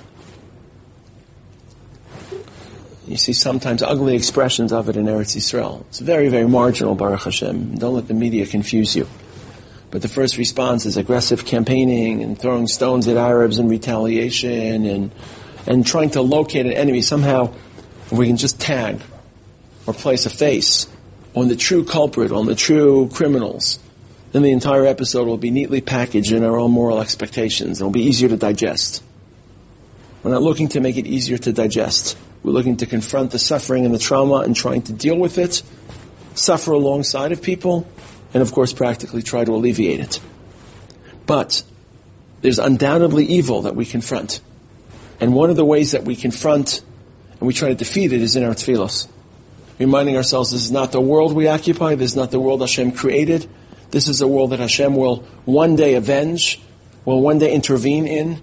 You 3.07 3.15
see 3.15 3.31
sometimes 3.31 3.81
ugly 3.81 4.15
expressions 4.17 4.73
of 4.73 4.89
it 4.89 4.97
in 4.97 5.05
Eretz 5.05 5.35
Yisrael. 5.35 5.81
It's 5.87 5.99
very, 5.99 6.27
very 6.27 6.47
marginal, 6.47 6.93
Baruch 6.93 7.23
Hashem. 7.23 7.77
Don't 7.77 7.93
let 7.93 8.09
the 8.09 8.13
media 8.13 8.45
confuse 8.45 8.97
you. 8.97 9.07
But 9.91 10.01
the 10.01 10.09
first 10.09 10.37
response 10.37 10.85
is 10.85 10.97
aggressive 10.97 11.45
campaigning 11.45 12.21
and 12.21 12.37
throwing 12.37 12.67
stones 12.67 13.07
at 13.07 13.15
Arabs 13.15 13.59
in 13.59 13.69
retaliation 13.69 14.85
and, 14.85 15.11
and 15.65 15.85
trying 15.85 16.09
to 16.11 16.21
locate 16.21 16.65
an 16.65 16.73
enemy. 16.73 17.01
Somehow 17.01 17.53
we 18.11 18.27
can 18.27 18.37
just 18.37 18.59
tag 18.59 19.01
or 19.85 19.93
place 19.93 20.25
a 20.25 20.29
face 20.29 20.87
on 21.35 21.47
the 21.47 21.55
true 21.55 21.83
culprit, 21.83 22.31
on 22.31 22.45
the 22.45 22.55
true 22.55 23.09
criminals. 23.13 23.79
Then 24.31 24.41
the 24.41 24.51
entire 24.51 24.85
episode 24.85 25.27
will 25.27 25.37
be 25.37 25.51
neatly 25.51 25.81
packaged 25.81 26.31
in 26.31 26.43
our 26.43 26.57
own 26.57 26.71
moral 26.71 26.99
expectations. 26.99 27.79
It 27.79 27.83
will 27.83 27.91
be 27.91 28.03
easier 28.03 28.29
to 28.29 28.37
digest. 28.37 29.03
We're 30.23 30.31
not 30.31 30.41
looking 30.41 30.67
to 30.69 30.79
make 30.79 30.97
it 30.97 31.07
easier 31.07 31.37
to 31.37 31.53
digest. 31.53 32.17
We're 32.43 32.51
looking 32.51 32.77
to 32.77 32.85
confront 32.85 33.31
the 33.31 33.39
suffering 33.39 33.85
and 33.85 33.93
the 33.93 33.99
trauma 33.99 34.39
and 34.39 34.55
trying 34.55 34.81
to 34.83 34.93
deal 34.93 35.17
with 35.17 35.37
it, 35.37 35.61
suffer 36.33 36.73
alongside 36.73 37.31
of 37.31 37.41
people, 37.41 37.87
and 38.33 38.41
of 38.41 38.51
course 38.51 38.73
practically 38.73 39.21
try 39.21 39.45
to 39.45 39.53
alleviate 39.53 39.99
it. 39.99 40.19
But 41.25 41.63
there's 42.41 42.59
undoubtedly 42.59 43.25
evil 43.25 43.63
that 43.63 43.75
we 43.75 43.85
confront. 43.85 44.41
And 45.19 45.33
one 45.33 45.49
of 45.49 45.55
the 45.55 45.65
ways 45.65 45.91
that 45.91 46.03
we 46.03 46.15
confront 46.15 46.81
and 47.39 47.47
we 47.47 47.53
try 47.53 47.69
to 47.69 47.75
defeat 47.75 48.13
it 48.13 48.21
is 48.21 48.35
in 48.35 48.43
our 48.43 48.53
tefillos. 48.53 49.07
Reminding 49.79 50.17
ourselves 50.17 50.51
this 50.51 50.63
is 50.63 50.71
not 50.71 50.91
the 50.91 51.01
world 51.01 51.33
we 51.33 51.47
occupy, 51.47 51.95
this 51.95 52.11
is 52.11 52.15
not 52.15 52.31
the 52.31 52.39
world 52.39 52.61
Hashem 52.61 52.93
created. 52.93 53.47
This 53.91 54.07
is 54.07 54.21
a 54.21 54.27
world 54.27 54.51
that 54.51 54.59
Hashem 54.59 54.95
will 54.95 55.17
one 55.45 55.75
day 55.75 55.93
avenge, 55.93 56.59
will 57.05 57.21
one 57.21 57.37
day 57.37 57.53
intervene 57.53 58.07
in, 58.07 58.41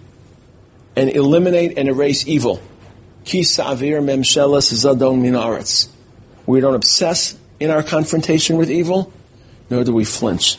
and 0.96 1.10
eliminate 1.10 1.76
and 1.76 1.88
erase 1.88 2.26
evil. 2.26 2.62
Ki 3.24 3.42
sa'avir 3.42 4.00
memshelas 4.00 4.72
zadon 4.72 5.20
min 5.20 5.34
aretz. 5.34 5.88
We 6.46 6.60
don't 6.60 6.74
obsess 6.74 7.36
in 7.58 7.70
our 7.70 7.82
confrontation 7.82 8.56
with 8.56 8.70
evil, 8.70 9.12
nor 9.70 9.82
do 9.82 9.92
we 9.92 10.04
flinch 10.04 10.58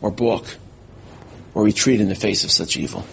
or 0.00 0.10
balk 0.10 0.46
or 1.54 1.62
retreat 1.62 2.00
in 2.00 2.08
the 2.08 2.14
face 2.14 2.44
of 2.44 2.50
such 2.50 2.76
evil. 2.76 3.04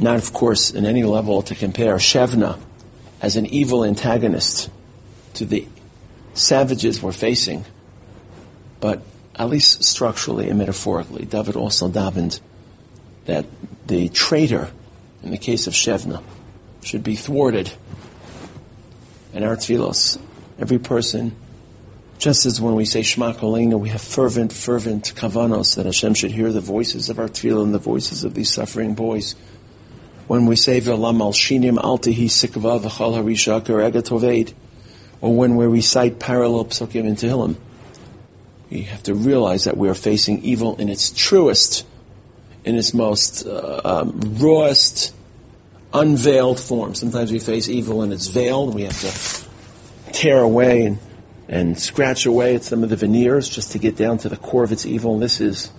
Not, 0.00 0.16
of 0.16 0.32
course, 0.32 0.70
in 0.70 0.86
any 0.86 1.04
level 1.04 1.42
to 1.42 1.54
compare 1.54 1.96
Shevna 1.96 2.58
as 3.20 3.36
an 3.36 3.44
evil 3.46 3.84
antagonist 3.84 4.70
to 5.34 5.44
the 5.44 5.66
savages 6.32 7.02
we're 7.02 7.12
facing, 7.12 7.66
but 8.80 9.02
at 9.36 9.50
least 9.50 9.84
structurally 9.84 10.48
and 10.48 10.58
metaphorically, 10.58 11.26
David 11.26 11.54
also 11.54 11.88
davened 11.88 12.40
that 13.26 13.44
the 13.86 14.08
traitor, 14.08 14.70
in 15.22 15.32
the 15.32 15.38
case 15.38 15.66
of 15.66 15.74
Shevna, 15.74 16.22
should 16.82 17.04
be 17.04 17.14
thwarted. 17.14 17.70
And 19.34 19.44
our 19.44 19.56
tefillos, 19.56 20.18
every 20.58 20.78
person, 20.78 21.36
just 22.18 22.46
as 22.46 22.60
when 22.60 22.74
we 22.74 22.86
say 22.86 23.02
Shema 23.02 23.32
Kolenu, 23.32 23.78
we 23.78 23.90
have 23.90 24.00
fervent, 24.00 24.52
fervent 24.52 25.14
kavanos 25.14 25.76
that 25.76 25.84
Hashem 25.86 26.14
should 26.14 26.32
hear 26.32 26.52
the 26.52 26.60
voices 26.60 27.10
of 27.10 27.18
our 27.18 27.28
tefillah 27.28 27.64
and 27.64 27.74
the 27.74 27.78
voices 27.78 28.24
of 28.24 28.34
these 28.34 28.52
suffering 28.52 28.94
boys. 28.94 29.36
When 30.30 30.46
we 30.46 30.54
say 30.54 30.80
V'alam 30.80 31.20
al 31.20 31.32
shinim 31.32 31.76
al 31.82 31.98
tehi 31.98 32.26
sikva 32.26 32.78
v'chal 32.78 33.20
harisha 33.20 33.60
toved, 33.64 34.54
or 35.20 35.34
when 35.34 35.56
we 35.56 35.66
recite 35.66 36.20
parallel 36.20 36.66
psukim 36.66 37.04
in 37.04 37.16
Tehillim, 37.16 37.56
we 38.70 38.82
have 38.82 39.02
to 39.02 39.14
realize 39.14 39.64
that 39.64 39.76
we 39.76 39.88
are 39.88 39.94
facing 39.94 40.44
evil 40.44 40.76
in 40.76 40.88
its 40.88 41.10
truest, 41.10 41.84
in 42.64 42.76
its 42.76 42.94
most 42.94 43.44
uh, 43.44 43.80
um, 43.84 44.20
rawest, 44.38 45.12
unveiled 45.92 46.60
form. 46.60 46.94
Sometimes 46.94 47.32
we 47.32 47.40
face 47.40 47.68
evil 47.68 48.02
and 48.02 48.12
it's 48.12 48.28
veiled. 48.28 48.72
We 48.72 48.82
have 48.82 49.00
to 49.00 50.12
tear 50.12 50.38
away 50.38 50.84
and, 50.84 50.98
and 51.48 51.76
scratch 51.76 52.24
away 52.24 52.54
at 52.54 52.62
some 52.62 52.84
of 52.84 52.90
the 52.90 52.94
veneers 52.94 53.48
just 53.48 53.72
to 53.72 53.80
get 53.80 53.96
down 53.96 54.18
to 54.18 54.28
the 54.28 54.36
core 54.36 54.62
of 54.62 54.70
its 54.70 54.86
evil. 54.86 55.18
This 55.18 55.40
is 55.40 55.72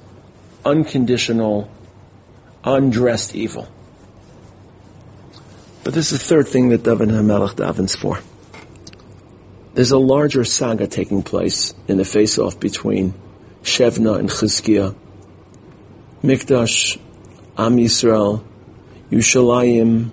unconditional, 0.65 1.71
undressed 2.65 3.34
evil. 3.34 3.69
But 5.84 5.94
this 5.94 6.12
is 6.12 6.20
the 6.20 6.26
third 6.26 6.48
thing 6.48 6.70
that 6.70 6.84
David 6.84 7.10
HaMelech 7.10 7.56
davens 7.56 7.98
for. 7.98 8.20
There's 9.74 9.91
a 9.91 9.98
larger 9.98 10.44
saga 10.44 10.86
taking 10.86 11.24
place 11.24 11.74
in 11.88 11.98
the 11.98 12.06
face-off 12.06 12.60
between 12.60 13.13
Shevna 13.63 14.20
and 14.20 14.30
Chizkiah. 14.30 14.96
Mikdash, 16.24 17.00
Am 17.58 17.78
Yisrael, 17.78 18.44
Yushalayim, 19.10 20.12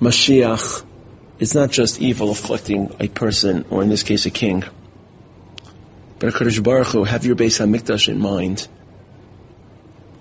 Mashiach, 0.00 0.84
is 1.38 1.54
not 1.54 1.70
just 1.70 2.00
evil 2.00 2.30
afflicting 2.30 2.94
a 2.98 3.08
person, 3.08 3.66
or 3.68 3.82
in 3.82 3.90
this 3.90 4.02
case 4.02 4.24
a 4.24 4.30
king. 4.30 4.64
But 6.18 6.32
HaKadosh 6.32 6.62
Baruch 6.62 6.88
Hu, 6.88 7.04
have 7.04 7.26
your 7.26 7.36
Beis 7.36 7.60
HaMikdash 7.60 8.08
in 8.08 8.18
mind. 8.18 8.66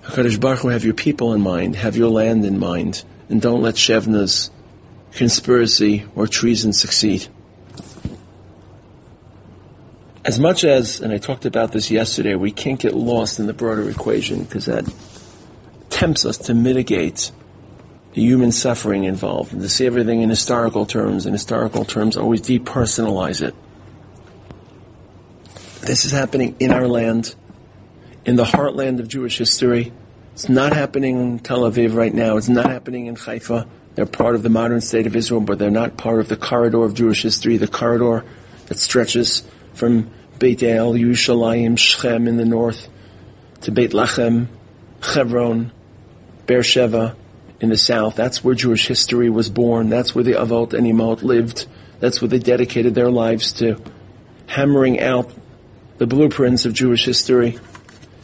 HaKadosh 0.03 0.39
Baruch 0.39 0.59
Hu, 0.59 0.67
have 0.67 0.83
your 0.83 0.93
people 0.93 1.33
in 1.33 1.41
mind, 1.41 1.77
have 1.77 1.95
your 1.95 2.09
land 2.09 2.43
in 2.43 2.59
mind, 2.59 3.03
and 3.29 3.41
don't 3.41 3.61
let 3.61 3.75
Shevna's 3.75 4.51
conspiracy 5.15 6.05
or 6.15 6.27
treason 6.27 6.73
succeed. 6.73 7.27
As 10.23 10.39
much 10.39 10.63
as, 10.63 11.01
and 11.01 11.13
I 11.13 11.17
talked 11.17 11.45
about 11.45 11.71
this 11.71 11.89
yesterday, 11.89 12.35
we 12.35 12.51
can't 12.51 12.79
get 12.79 12.95
lost 12.95 13.39
in 13.39 13.47
the 13.47 13.53
broader 13.53 13.89
equation 13.89 14.43
because 14.43 14.65
that 14.65 14.91
tempts 15.89 16.25
us 16.25 16.37
to 16.37 16.53
mitigate 16.53 17.31
the 18.13 18.21
human 18.21 18.51
suffering 18.51 19.03
involved, 19.03 19.51
and 19.51 19.61
to 19.61 19.69
see 19.69 19.85
everything 19.85 20.21
in 20.21 20.29
historical 20.29 20.85
terms, 20.85 21.25
and 21.25 21.33
historical 21.33 21.83
terms 21.83 22.15
always 22.15 22.41
depersonalize 22.41 23.41
it. 23.41 23.53
This 25.81 26.05
is 26.05 26.11
happening 26.11 26.55
in 26.59 26.71
our 26.71 26.87
land, 26.87 27.35
in 28.25 28.37
the 28.37 28.45
heartland 28.45 28.99
of 28.99 29.07
Jewish 29.07 29.37
history. 29.37 29.91
It's 30.33 30.49
not 30.49 30.73
happening 30.73 31.19
in 31.19 31.39
Tel 31.39 31.61
Aviv 31.61 31.93
right 31.93 32.13
now. 32.13 32.37
It's 32.37 32.49
not 32.49 32.65
happening 32.65 33.05
in 33.05 33.15
Haifa. 33.15 33.67
They're 33.95 34.05
part 34.05 34.35
of 34.35 34.43
the 34.43 34.49
modern 34.49 34.81
state 34.81 35.07
of 35.07 35.15
Israel, 35.15 35.41
but 35.41 35.57
they're 35.57 35.71
not 35.71 35.97
part 35.97 36.19
of 36.19 36.27
the 36.27 36.35
corridor 36.35 36.83
of 36.83 36.93
Jewish 36.93 37.23
history, 37.23 37.57
the 37.57 37.67
corridor 37.67 38.25
that 38.67 38.77
stretches 38.77 39.43
from 39.73 40.09
Beit 40.37 40.63
El, 40.63 40.93
Yerushalayim, 40.93 41.77
Shechem 41.77 42.27
in 42.27 42.35
the 42.37 42.45
north, 42.45 42.89
to 43.61 43.71
Beit 43.71 43.91
Lechem, 43.91 44.47
Hebron, 45.01 45.71
Beersheba, 46.45 47.15
in 47.61 47.69
the 47.69 47.77
south. 47.77 48.15
That's 48.15 48.43
where 48.43 48.53
Jewish 48.53 48.87
history 48.87 49.29
was 49.29 49.49
born. 49.49 49.89
That's 49.89 50.13
where 50.13 50.23
the 50.23 50.33
Avot 50.33 50.73
and 50.73 50.85
Imot 50.85 51.23
lived. 51.23 51.67
That's 51.99 52.21
where 52.21 52.27
they 52.27 52.39
dedicated 52.39 52.95
their 52.95 53.09
lives 53.09 53.53
to 53.53 53.81
hammering 54.47 54.99
out 54.99 55.31
the 55.97 56.05
blueprints 56.05 56.65
of 56.65 56.73
Jewish 56.73 57.05
history. 57.05 57.59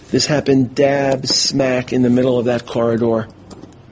This 0.09 0.25
happened 0.25 0.75
dab 0.75 1.25
smack 1.25 1.93
in 1.93 2.01
the 2.01 2.09
middle 2.09 2.37
of 2.37 2.45
that 2.45 2.65
corridor, 2.65 3.29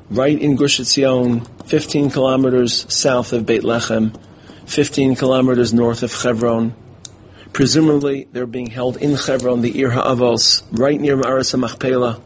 right 0.10 0.38
in 0.38 0.58
Gush 0.58 0.82
Etzion, 0.82 1.48
15 1.70 2.10
kilometers 2.10 2.92
south 2.92 3.32
of 3.32 3.46
Beit 3.46 3.62
Lechem, 3.62 4.20
15 4.66 5.16
kilometers 5.16 5.72
north 5.72 6.02
of 6.02 6.12
Hebron. 6.12 6.74
Presumably, 7.54 8.28
they're 8.32 8.48
being 8.48 8.72
held 8.72 8.98
in 8.98 9.14
Hebron, 9.14 9.62
the 9.62 9.80
Ir 9.80 9.92
HaAvos, 9.92 10.64
right 10.72 11.00
near 11.00 11.16
Ma'aras 11.16 11.54
HaMachpelah 11.54 12.22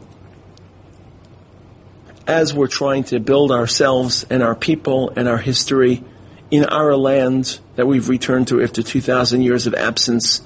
as 2.26 2.54
we're 2.54 2.66
trying 2.66 3.04
to 3.04 3.20
build 3.20 3.52
ourselves 3.52 4.24
and 4.30 4.42
our 4.42 4.54
people 4.54 5.10
and 5.14 5.28
our 5.28 5.36
history 5.36 6.02
in 6.50 6.64
our 6.64 6.96
land 6.96 7.60
that 7.76 7.86
we've 7.86 8.08
returned 8.08 8.48
to 8.48 8.62
after 8.62 8.82
2,000 8.82 9.42
years 9.42 9.66
of 9.66 9.74
absence, 9.74 10.40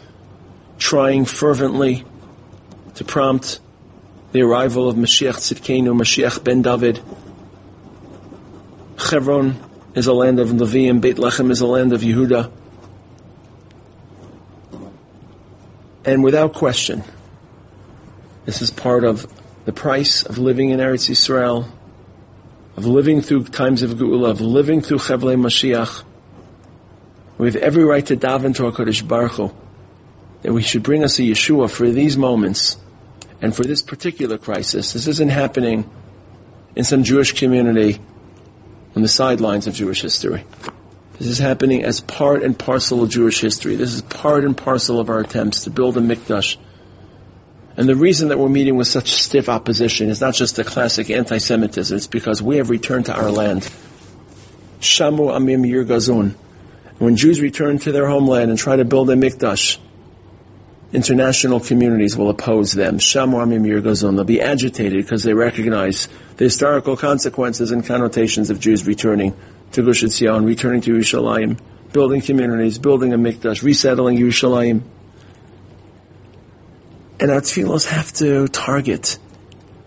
trying 0.77 1.25
fervently 1.25 2.05
to 2.97 3.05
prompt 3.05 3.61
the 4.33 4.43
arrival 4.43 4.89
of 4.89 4.97
Mashiach 4.97 5.37
Tzidkenu, 5.37 5.97
Mashiach 5.97 6.43
ben 6.43 6.63
David. 6.63 7.01
Hebron 8.99 9.57
is 9.95 10.07
a 10.07 10.13
land 10.13 10.41
of 10.41 10.49
Levium, 10.49 11.01
Beit 11.01 11.17
Lechem 11.17 11.51
is 11.51 11.61
a 11.61 11.67
land 11.67 11.93
of 11.93 12.01
Yehuda. 12.01 12.51
And 16.05 16.25
without 16.25 16.53
question, 16.53 17.05
this 18.45 18.61
is 18.61 18.71
part 18.71 19.05
of 19.05 19.27
the 19.67 19.73
price 19.73 20.25
of 20.25 20.39
living 20.39 20.71
in 20.71 20.81
Eretz 20.81 21.09
Yisrael, 21.09 21.69
of 22.77 22.87
living 22.87 23.23
through 23.23 23.45
times 23.45 23.83
of 23.83 23.91
Geula, 23.93 24.31
of 24.31 24.41
living 24.41 24.81
through 24.81 24.99
Chevlei 24.99 25.37
Mashiach. 25.37 26.05
We 27.37 27.47
have 27.47 27.57
every 27.57 27.85
right 27.85 28.05
to 28.07 28.17
daven 28.17 28.55
to 28.57 28.67
our 28.67 28.73
HaKadosh 28.73 29.07
Baruch 29.07 29.33
Hu, 29.33 29.55
that 30.43 30.53
we 30.53 30.63
should 30.63 30.83
bring 30.83 31.05
us 31.05 31.19
a 31.19 31.23
Yeshua 31.23 31.71
for 31.71 31.89
these 31.91 32.17
moments 32.17 32.77
and 33.41 33.55
for 33.55 33.63
this 33.63 33.83
particular 33.83 34.39
crisis. 34.39 34.93
This 34.93 35.07
isn't 35.07 35.29
happening 35.29 35.89
in 36.75 36.85
some 36.85 37.05
Jewish 37.05 37.33
community 37.33 38.01
on 38.97 39.03
the 39.03 39.09
sidelines 39.09 39.67
of 39.67 39.75
Jewish 39.75 40.03
history. 40.03 40.45
This 41.19 41.29
is 41.29 41.39
happening 41.39 41.83
as 41.83 42.01
part 42.01 42.43
and 42.43 42.57
parcel 42.57 43.03
of 43.03 43.11
Jewish 43.11 43.41
history. 43.41 43.75
This 43.75 43.93
is 43.93 44.03
part 44.03 44.45
and 44.45 44.57
parcel 44.57 45.01
of 45.01 45.11
our 45.11 45.19
attempts 45.19 45.65
to 45.65 45.71
build 45.71 45.97
a 45.97 46.01
mikdash 46.01 46.57
And 47.77 47.89
the 47.89 47.97
reason 47.97 48.29
that 48.29 48.39
we're 48.39 48.49
meeting 48.49 48.77
with 48.77 48.87
such 48.87 49.13
stiff 49.13 49.49
opposition 49.49 50.11
is 50.11 50.21
not 50.21 50.35
just 50.35 50.57
the 50.57 50.65
classic 50.65 51.11
anti-Semitism, 51.11 51.97
it's 51.97 52.07
because 52.07 52.43
we 52.43 52.57
have 52.57 52.71
returned 52.71 53.07
to 53.07 53.15
our 53.15 53.31
land. 53.31 53.69
Shamu 54.81 55.33
Amim 55.37 55.67
Yirgazun. 55.69 56.35
When 56.99 57.17
Jews 57.17 57.41
return 57.41 57.79
to 57.81 57.93
their 57.93 58.09
homeland 58.09 58.51
and 58.51 58.59
try 58.59 58.77
to 58.77 58.85
build 58.85 59.11
a 59.11 59.15
mikdash, 59.15 59.79
international 60.93 61.61
communities 61.61 62.17
will 62.17 62.31
oppose 62.31 62.73
them. 62.73 62.99
Shamu 62.99 63.35
Amim 63.35 63.67
Yirgazun. 63.67 64.15
They'll 64.15 64.25
be 64.25 64.41
agitated 64.41 65.05
because 65.05 65.23
they 65.23 65.35
recognize 65.35 66.09
the 66.37 66.45
historical 66.45 66.97
consequences 66.97 67.71
and 67.71 67.85
connotations 67.85 68.51
of 68.51 68.59
Jews 68.59 68.87
returning 68.87 69.37
to 69.73 69.85
Gush 69.85 70.03
Etzion, 70.03 70.47
returning 70.47 70.81
to 70.83 70.95
Yerushalayim, 70.95 71.59
building 71.93 72.23
communities, 72.23 72.79
building 72.79 73.13
a 73.13 73.19
mikdash, 73.19 73.63
resettling 73.63 74.19
Yerushalayim. 74.19 74.83
And 77.21 77.31
our 77.31 77.41
tefillos 77.41 77.89
have 77.89 78.13
to 78.15 78.49
target 78.49 79.19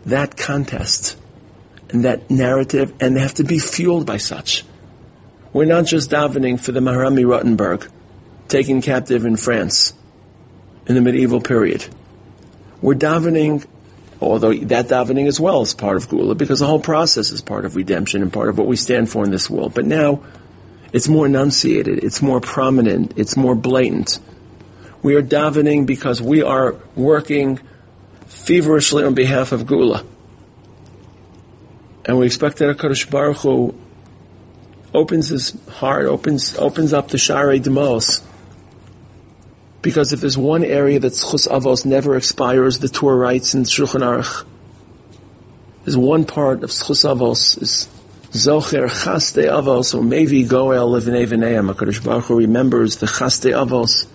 that 0.06 0.38
contest 0.38 1.18
and 1.90 2.06
that 2.06 2.30
narrative, 2.30 2.94
and 3.00 3.16
they 3.16 3.22
have 3.22 3.34
to 3.36 3.44
be 3.44 3.58
fueled 3.58 4.06
by 4.06 4.18
such. 4.18 4.66
We're 5.52 5.66
not 5.66 5.86
just 5.86 6.12
davening 6.12 6.60
for 6.60 6.72
the 6.72 6.80
Maharami 6.80 7.26
Rothenburg, 7.26 7.90
taken 8.48 8.82
captive 8.82 9.26
in 9.26 9.36
France 9.36 9.94
in 10.92 10.96
the 10.96 11.02
medieval 11.02 11.40
period. 11.40 11.88
We're 12.82 12.96
davening, 12.96 13.66
although 14.20 14.54
that 14.54 14.88
davening 14.88 15.28
as 15.28 15.40
well 15.40 15.62
is 15.62 15.74
part 15.74 15.96
of 15.96 16.10
Geula, 16.10 16.38
because 16.38 16.60
the 16.60 16.66
whole 16.66 16.82
process 16.82 17.32
is 17.32 17.42
part 17.42 17.64
of 17.64 17.78
redemption 17.78 18.22
and 18.22 18.32
part 18.32 18.50
of 18.50 18.58
what 18.58 18.68
we 18.68 18.76
stand 18.76 19.10
for 19.10 19.24
in 19.24 19.32
this 19.32 19.50
world. 19.50 19.74
But 19.74 19.86
now, 19.86 20.22
it's 20.92 21.08
more 21.08 21.26
enunciated, 21.26 22.04
it's 22.04 22.22
more 22.22 22.42
prominent, 22.42 23.14
it's 23.16 23.38
more 23.38 23.56
blatant. 23.56 24.20
We 25.02 25.16
are 25.16 25.24
davening 25.24 25.86
because 25.86 26.22
we 26.22 26.44
are 26.44 26.76
working 26.94 27.62
feverishly 28.28 29.06
on 29.06 29.14
behalf 29.14 29.54
of 29.54 29.62
Geula. 29.62 30.06
And 32.04 32.18
we 32.18 32.26
expect 32.26 32.58
that 32.58 32.78
HaKadosh 32.78 33.10
Baruch 33.10 33.38
Hu 33.38 33.76
opens 34.94 35.30
his 35.30 35.58
heart, 35.70 36.08
opens, 36.08 36.58
opens 36.58 36.92
up 36.92 37.08
the 37.08 37.18
Sha'arei 37.18 37.62
Dema'os. 37.62 38.24
Because 39.82 40.14
if 40.14 40.22
there's 40.22 40.38
one 40.38 40.64
area 40.64 41.00
that 41.00 41.12
Chus 41.12 41.48
Avos 41.48 41.86
never 41.86 42.16
expires, 42.16 42.80
the 42.80 42.90
Torah 42.90 43.16
writes 43.16 43.56
in 43.56 43.64
Shulchan 43.64 44.02
Aruch, 44.02 44.46
there's 45.84 45.98
one 45.98 46.26
part 46.26 46.64
of 46.64 46.70
Chus 46.70 47.04
Avos 47.04 47.60
is 47.62 47.90
Zocher 48.30 48.88
Chasdei 48.88 49.50
Avos, 49.50 49.96
or 49.96 50.04
maybe 50.04 50.44
Goel 50.44 50.92
Livnei 50.92 51.26
V'neim. 51.26 51.74
HaKadosh 51.74 52.04
Baruch 52.04 52.26
Hu 52.26 52.38
remembers 52.38 52.98
the 52.98 53.08
Chasdei 53.08 53.52
Avos, 53.52 54.08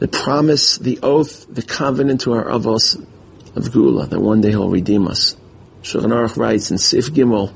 the 0.00 0.08
promise, 0.08 0.76
the 0.78 0.98
oath, 1.02 1.46
the 1.48 1.62
covenant 1.62 2.22
to 2.22 2.32
our 2.32 2.46
avos 2.46 2.96
of 3.54 3.64
Geula, 3.64 4.08
that 4.08 4.20
one 4.20 4.40
day 4.40 4.50
he'll 4.50 4.68
redeem 4.68 5.06
us. 5.06 5.36
Shulchan 5.82 6.10
Aruch 6.10 6.36
writes 6.36 6.70
in 6.70 6.78
Sif 6.78 7.10
Gimel, 7.12 7.52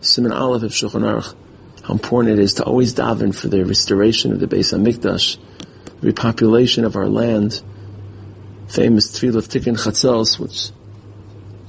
Simon 0.00 0.32
Aleph 0.32 0.62
of 0.62 0.70
Shulchan 0.70 1.02
Aruch, 1.02 1.34
how 1.82 1.94
important 1.94 2.38
it 2.38 2.42
is 2.42 2.54
to 2.54 2.64
always 2.64 2.94
daven 2.94 3.34
for 3.34 3.48
the 3.48 3.64
restoration 3.64 4.32
of 4.32 4.40
the 4.40 4.46
Beis 4.46 4.72
Hamikdash, 4.72 5.36
repopulation 6.04 6.84
of 6.84 6.96
our 6.96 7.08
land, 7.08 7.62
famous 8.68 9.18
Tefillah 9.18 9.36
of 9.36 9.48
Tikkun 9.48 9.78
Chatzos, 9.78 10.38
which 10.38 10.70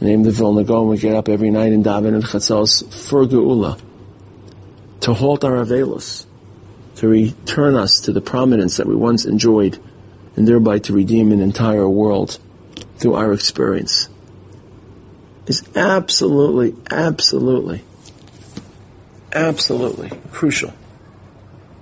name 0.01 0.23
the 0.23 0.31
Vilna 0.31 0.63
Gaon, 0.65 0.89
we 0.89 0.97
get 0.97 1.15
up 1.15 1.29
every 1.29 1.49
night 1.49 1.71
in 1.71 1.83
daven 1.83 2.13
in 2.13 2.21
Chatzos 2.21 2.83
for 3.07 3.25
Geula, 3.25 3.79
to 4.99 5.13
halt 5.13 5.45
our 5.45 5.63
Avelos, 5.63 6.25
to 6.95 7.07
return 7.07 7.75
us 7.75 8.01
to 8.01 8.11
the 8.11 8.21
prominence 8.21 8.77
that 8.77 8.87
we 8.87 8.95
once 8.95 9.25
enjoyed 9.25 9.79
and 10.35 10.45
thereby 10.45 10.79
to 10.79 10.93
redeem 10.93 11.31
an 11.31 11.39
entire 11.39 11.87
world 11.87 12.37
through 12.97 13.15
our 13.15 13.31
experience. 13.31 14.09
Is 15.47 15.63
absolutely, 15.75 16.75
absolutely, 16.91 17.83
absolutely 19.31 20.09
crucial 20.31 20.73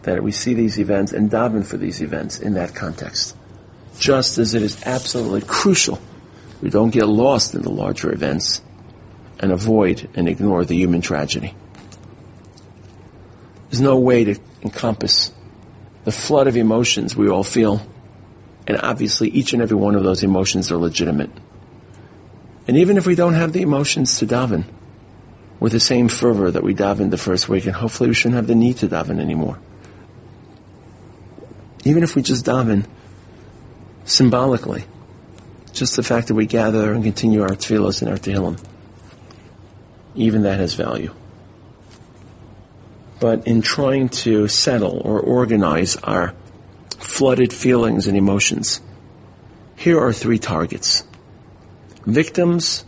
that 0.04 0.22
we 0.22 0.32
see 0.32 0.54
these 0.54 0.80
events 0.80 1.12
and 1.12 1.30
daven 1.30 1.66
for 1.66 1.78
these 1.78 2.02
events 2.02 2.40
in 2.40 2.54
that 2.54 2.76
context. 2.76 3.36
Just 3.98 4.38
as 4.38 4.54
it 4.54 4.62
is 4.62 4.82
absolutely 4.86 5.42
crucial 5.42 6.00
we 6.62 6.70
don't 6.70 6.92
get 6.92 7.08
lost 7.08 7.56
in 7.56 7.62
the 7.62 7.70
larger 7.70 8.10
events 8.14 8.62
and 9.38 9.52
avoid 9.52 10.10
and 10.16 10.30
ignore 10.30 10.64
the 10.64 10.76
human 10.76 11.02
tragedy. 11.02 11.54
There's 13.70 13.82
no 13.82 13.98
way 13.98 14.24
to 14.24 14.36
encompass 14.62 15.34
the 16.06 16.14
flood 16.14 16.48
of 16.48 16.56
emotions 16.56 17.18
we 17.18 17.28
all 17.28 17.44
feel 17.44 17.86
and 18.66 18.80
obviously, 18.82 19.30
each 19.30 19.54
and 19.54 19.62
every 19.62 19.76
one 19.76 19.96
of 19.96 20.04
those 20.04 20.24
emotions 20.24 20.72
are 20.72 20.78
legitimate. 20.78 21.30
And 22.68 22.78
even 22.78 22.98
if 22.98 23.06
we 23.06 23.16
don't 23.16 23.34
have 23.34 23.52
the 23.52 23.62
emotions 23.62 24.18
to 24.20 24.26
daven 24.26 24.64
with 25.60 25.74
the 25.74 25.82
same 25.82 26.08
fervor 26.08 26.50
that 26.50 26.64
we 26.64 26.74
davened 26.74 27.12
the 27.12 27.18
first 27.18 27.50
week, 27.50 27.66
and 27.66 27.76
hopefully 27.76 28.10
we 28.10 28.14
shouldn't 28.14 28.36
have 28.36 28.48
the 28.48 28.56
need 28.56 28.78
to 28.78 28.88
daven 28.88 29.20
anymore. 29.20 29.60
Even 31.84 32.04
if 32.04 32.16
we 32.16 32.22
just 32.22 32.46
daven 32.46 32.86
symbolically, 34.06 34.86
just 35.72 35.96
the 35.96 36.04
fact 36.04 36.28
that 36.28 36.36
we 36.36 36.46
gather 36.46 36.94
and 36.94 37.04
continue 37.04 37.42
our 37.42 37.50
tefillos 37.50 38.02
and 38.02 38.12
our 38.12 38.18
tehillim, 38.18 38.64
even 40.16 40.44
that 40.44 40.60
has 40.60 40.74
value. 40.76 41.14
But 43.20 43.48
in 43.48 43.62
trying 43.62 44.10
to 44.10 44.48
settle 44.48 45.02
or 45.04 45.20
organize 45.20 45.96
our 45.98 46.36
flooded 47.04 47.54
feelings 47.54 48.08
and 48.08 48.18
emotions. 48.18 48.82
Here 49.76 50.00
are 50.00 50.14
three 50.14 50.40
targets. 50.40 51.04
Victims, 52.06 52.86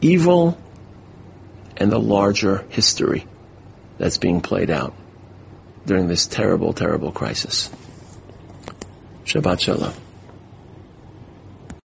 evil, 0.00 0.58
and 1.76 1.90
the 1.90 1.98
larger 1.98 2.66
history 2.68 3.26
that's 3.98 4.18
being 4.18 4.40
played 4.40 4.70
out 4.70 4.94
during 5.86 6.08
this 6.08 6.26
terrible, 6.26 6.72
terrible 6.72 7.12
crisis. 7.12 7.70
Shabbat 9.24 9.60
Shalom. 9.60 10.01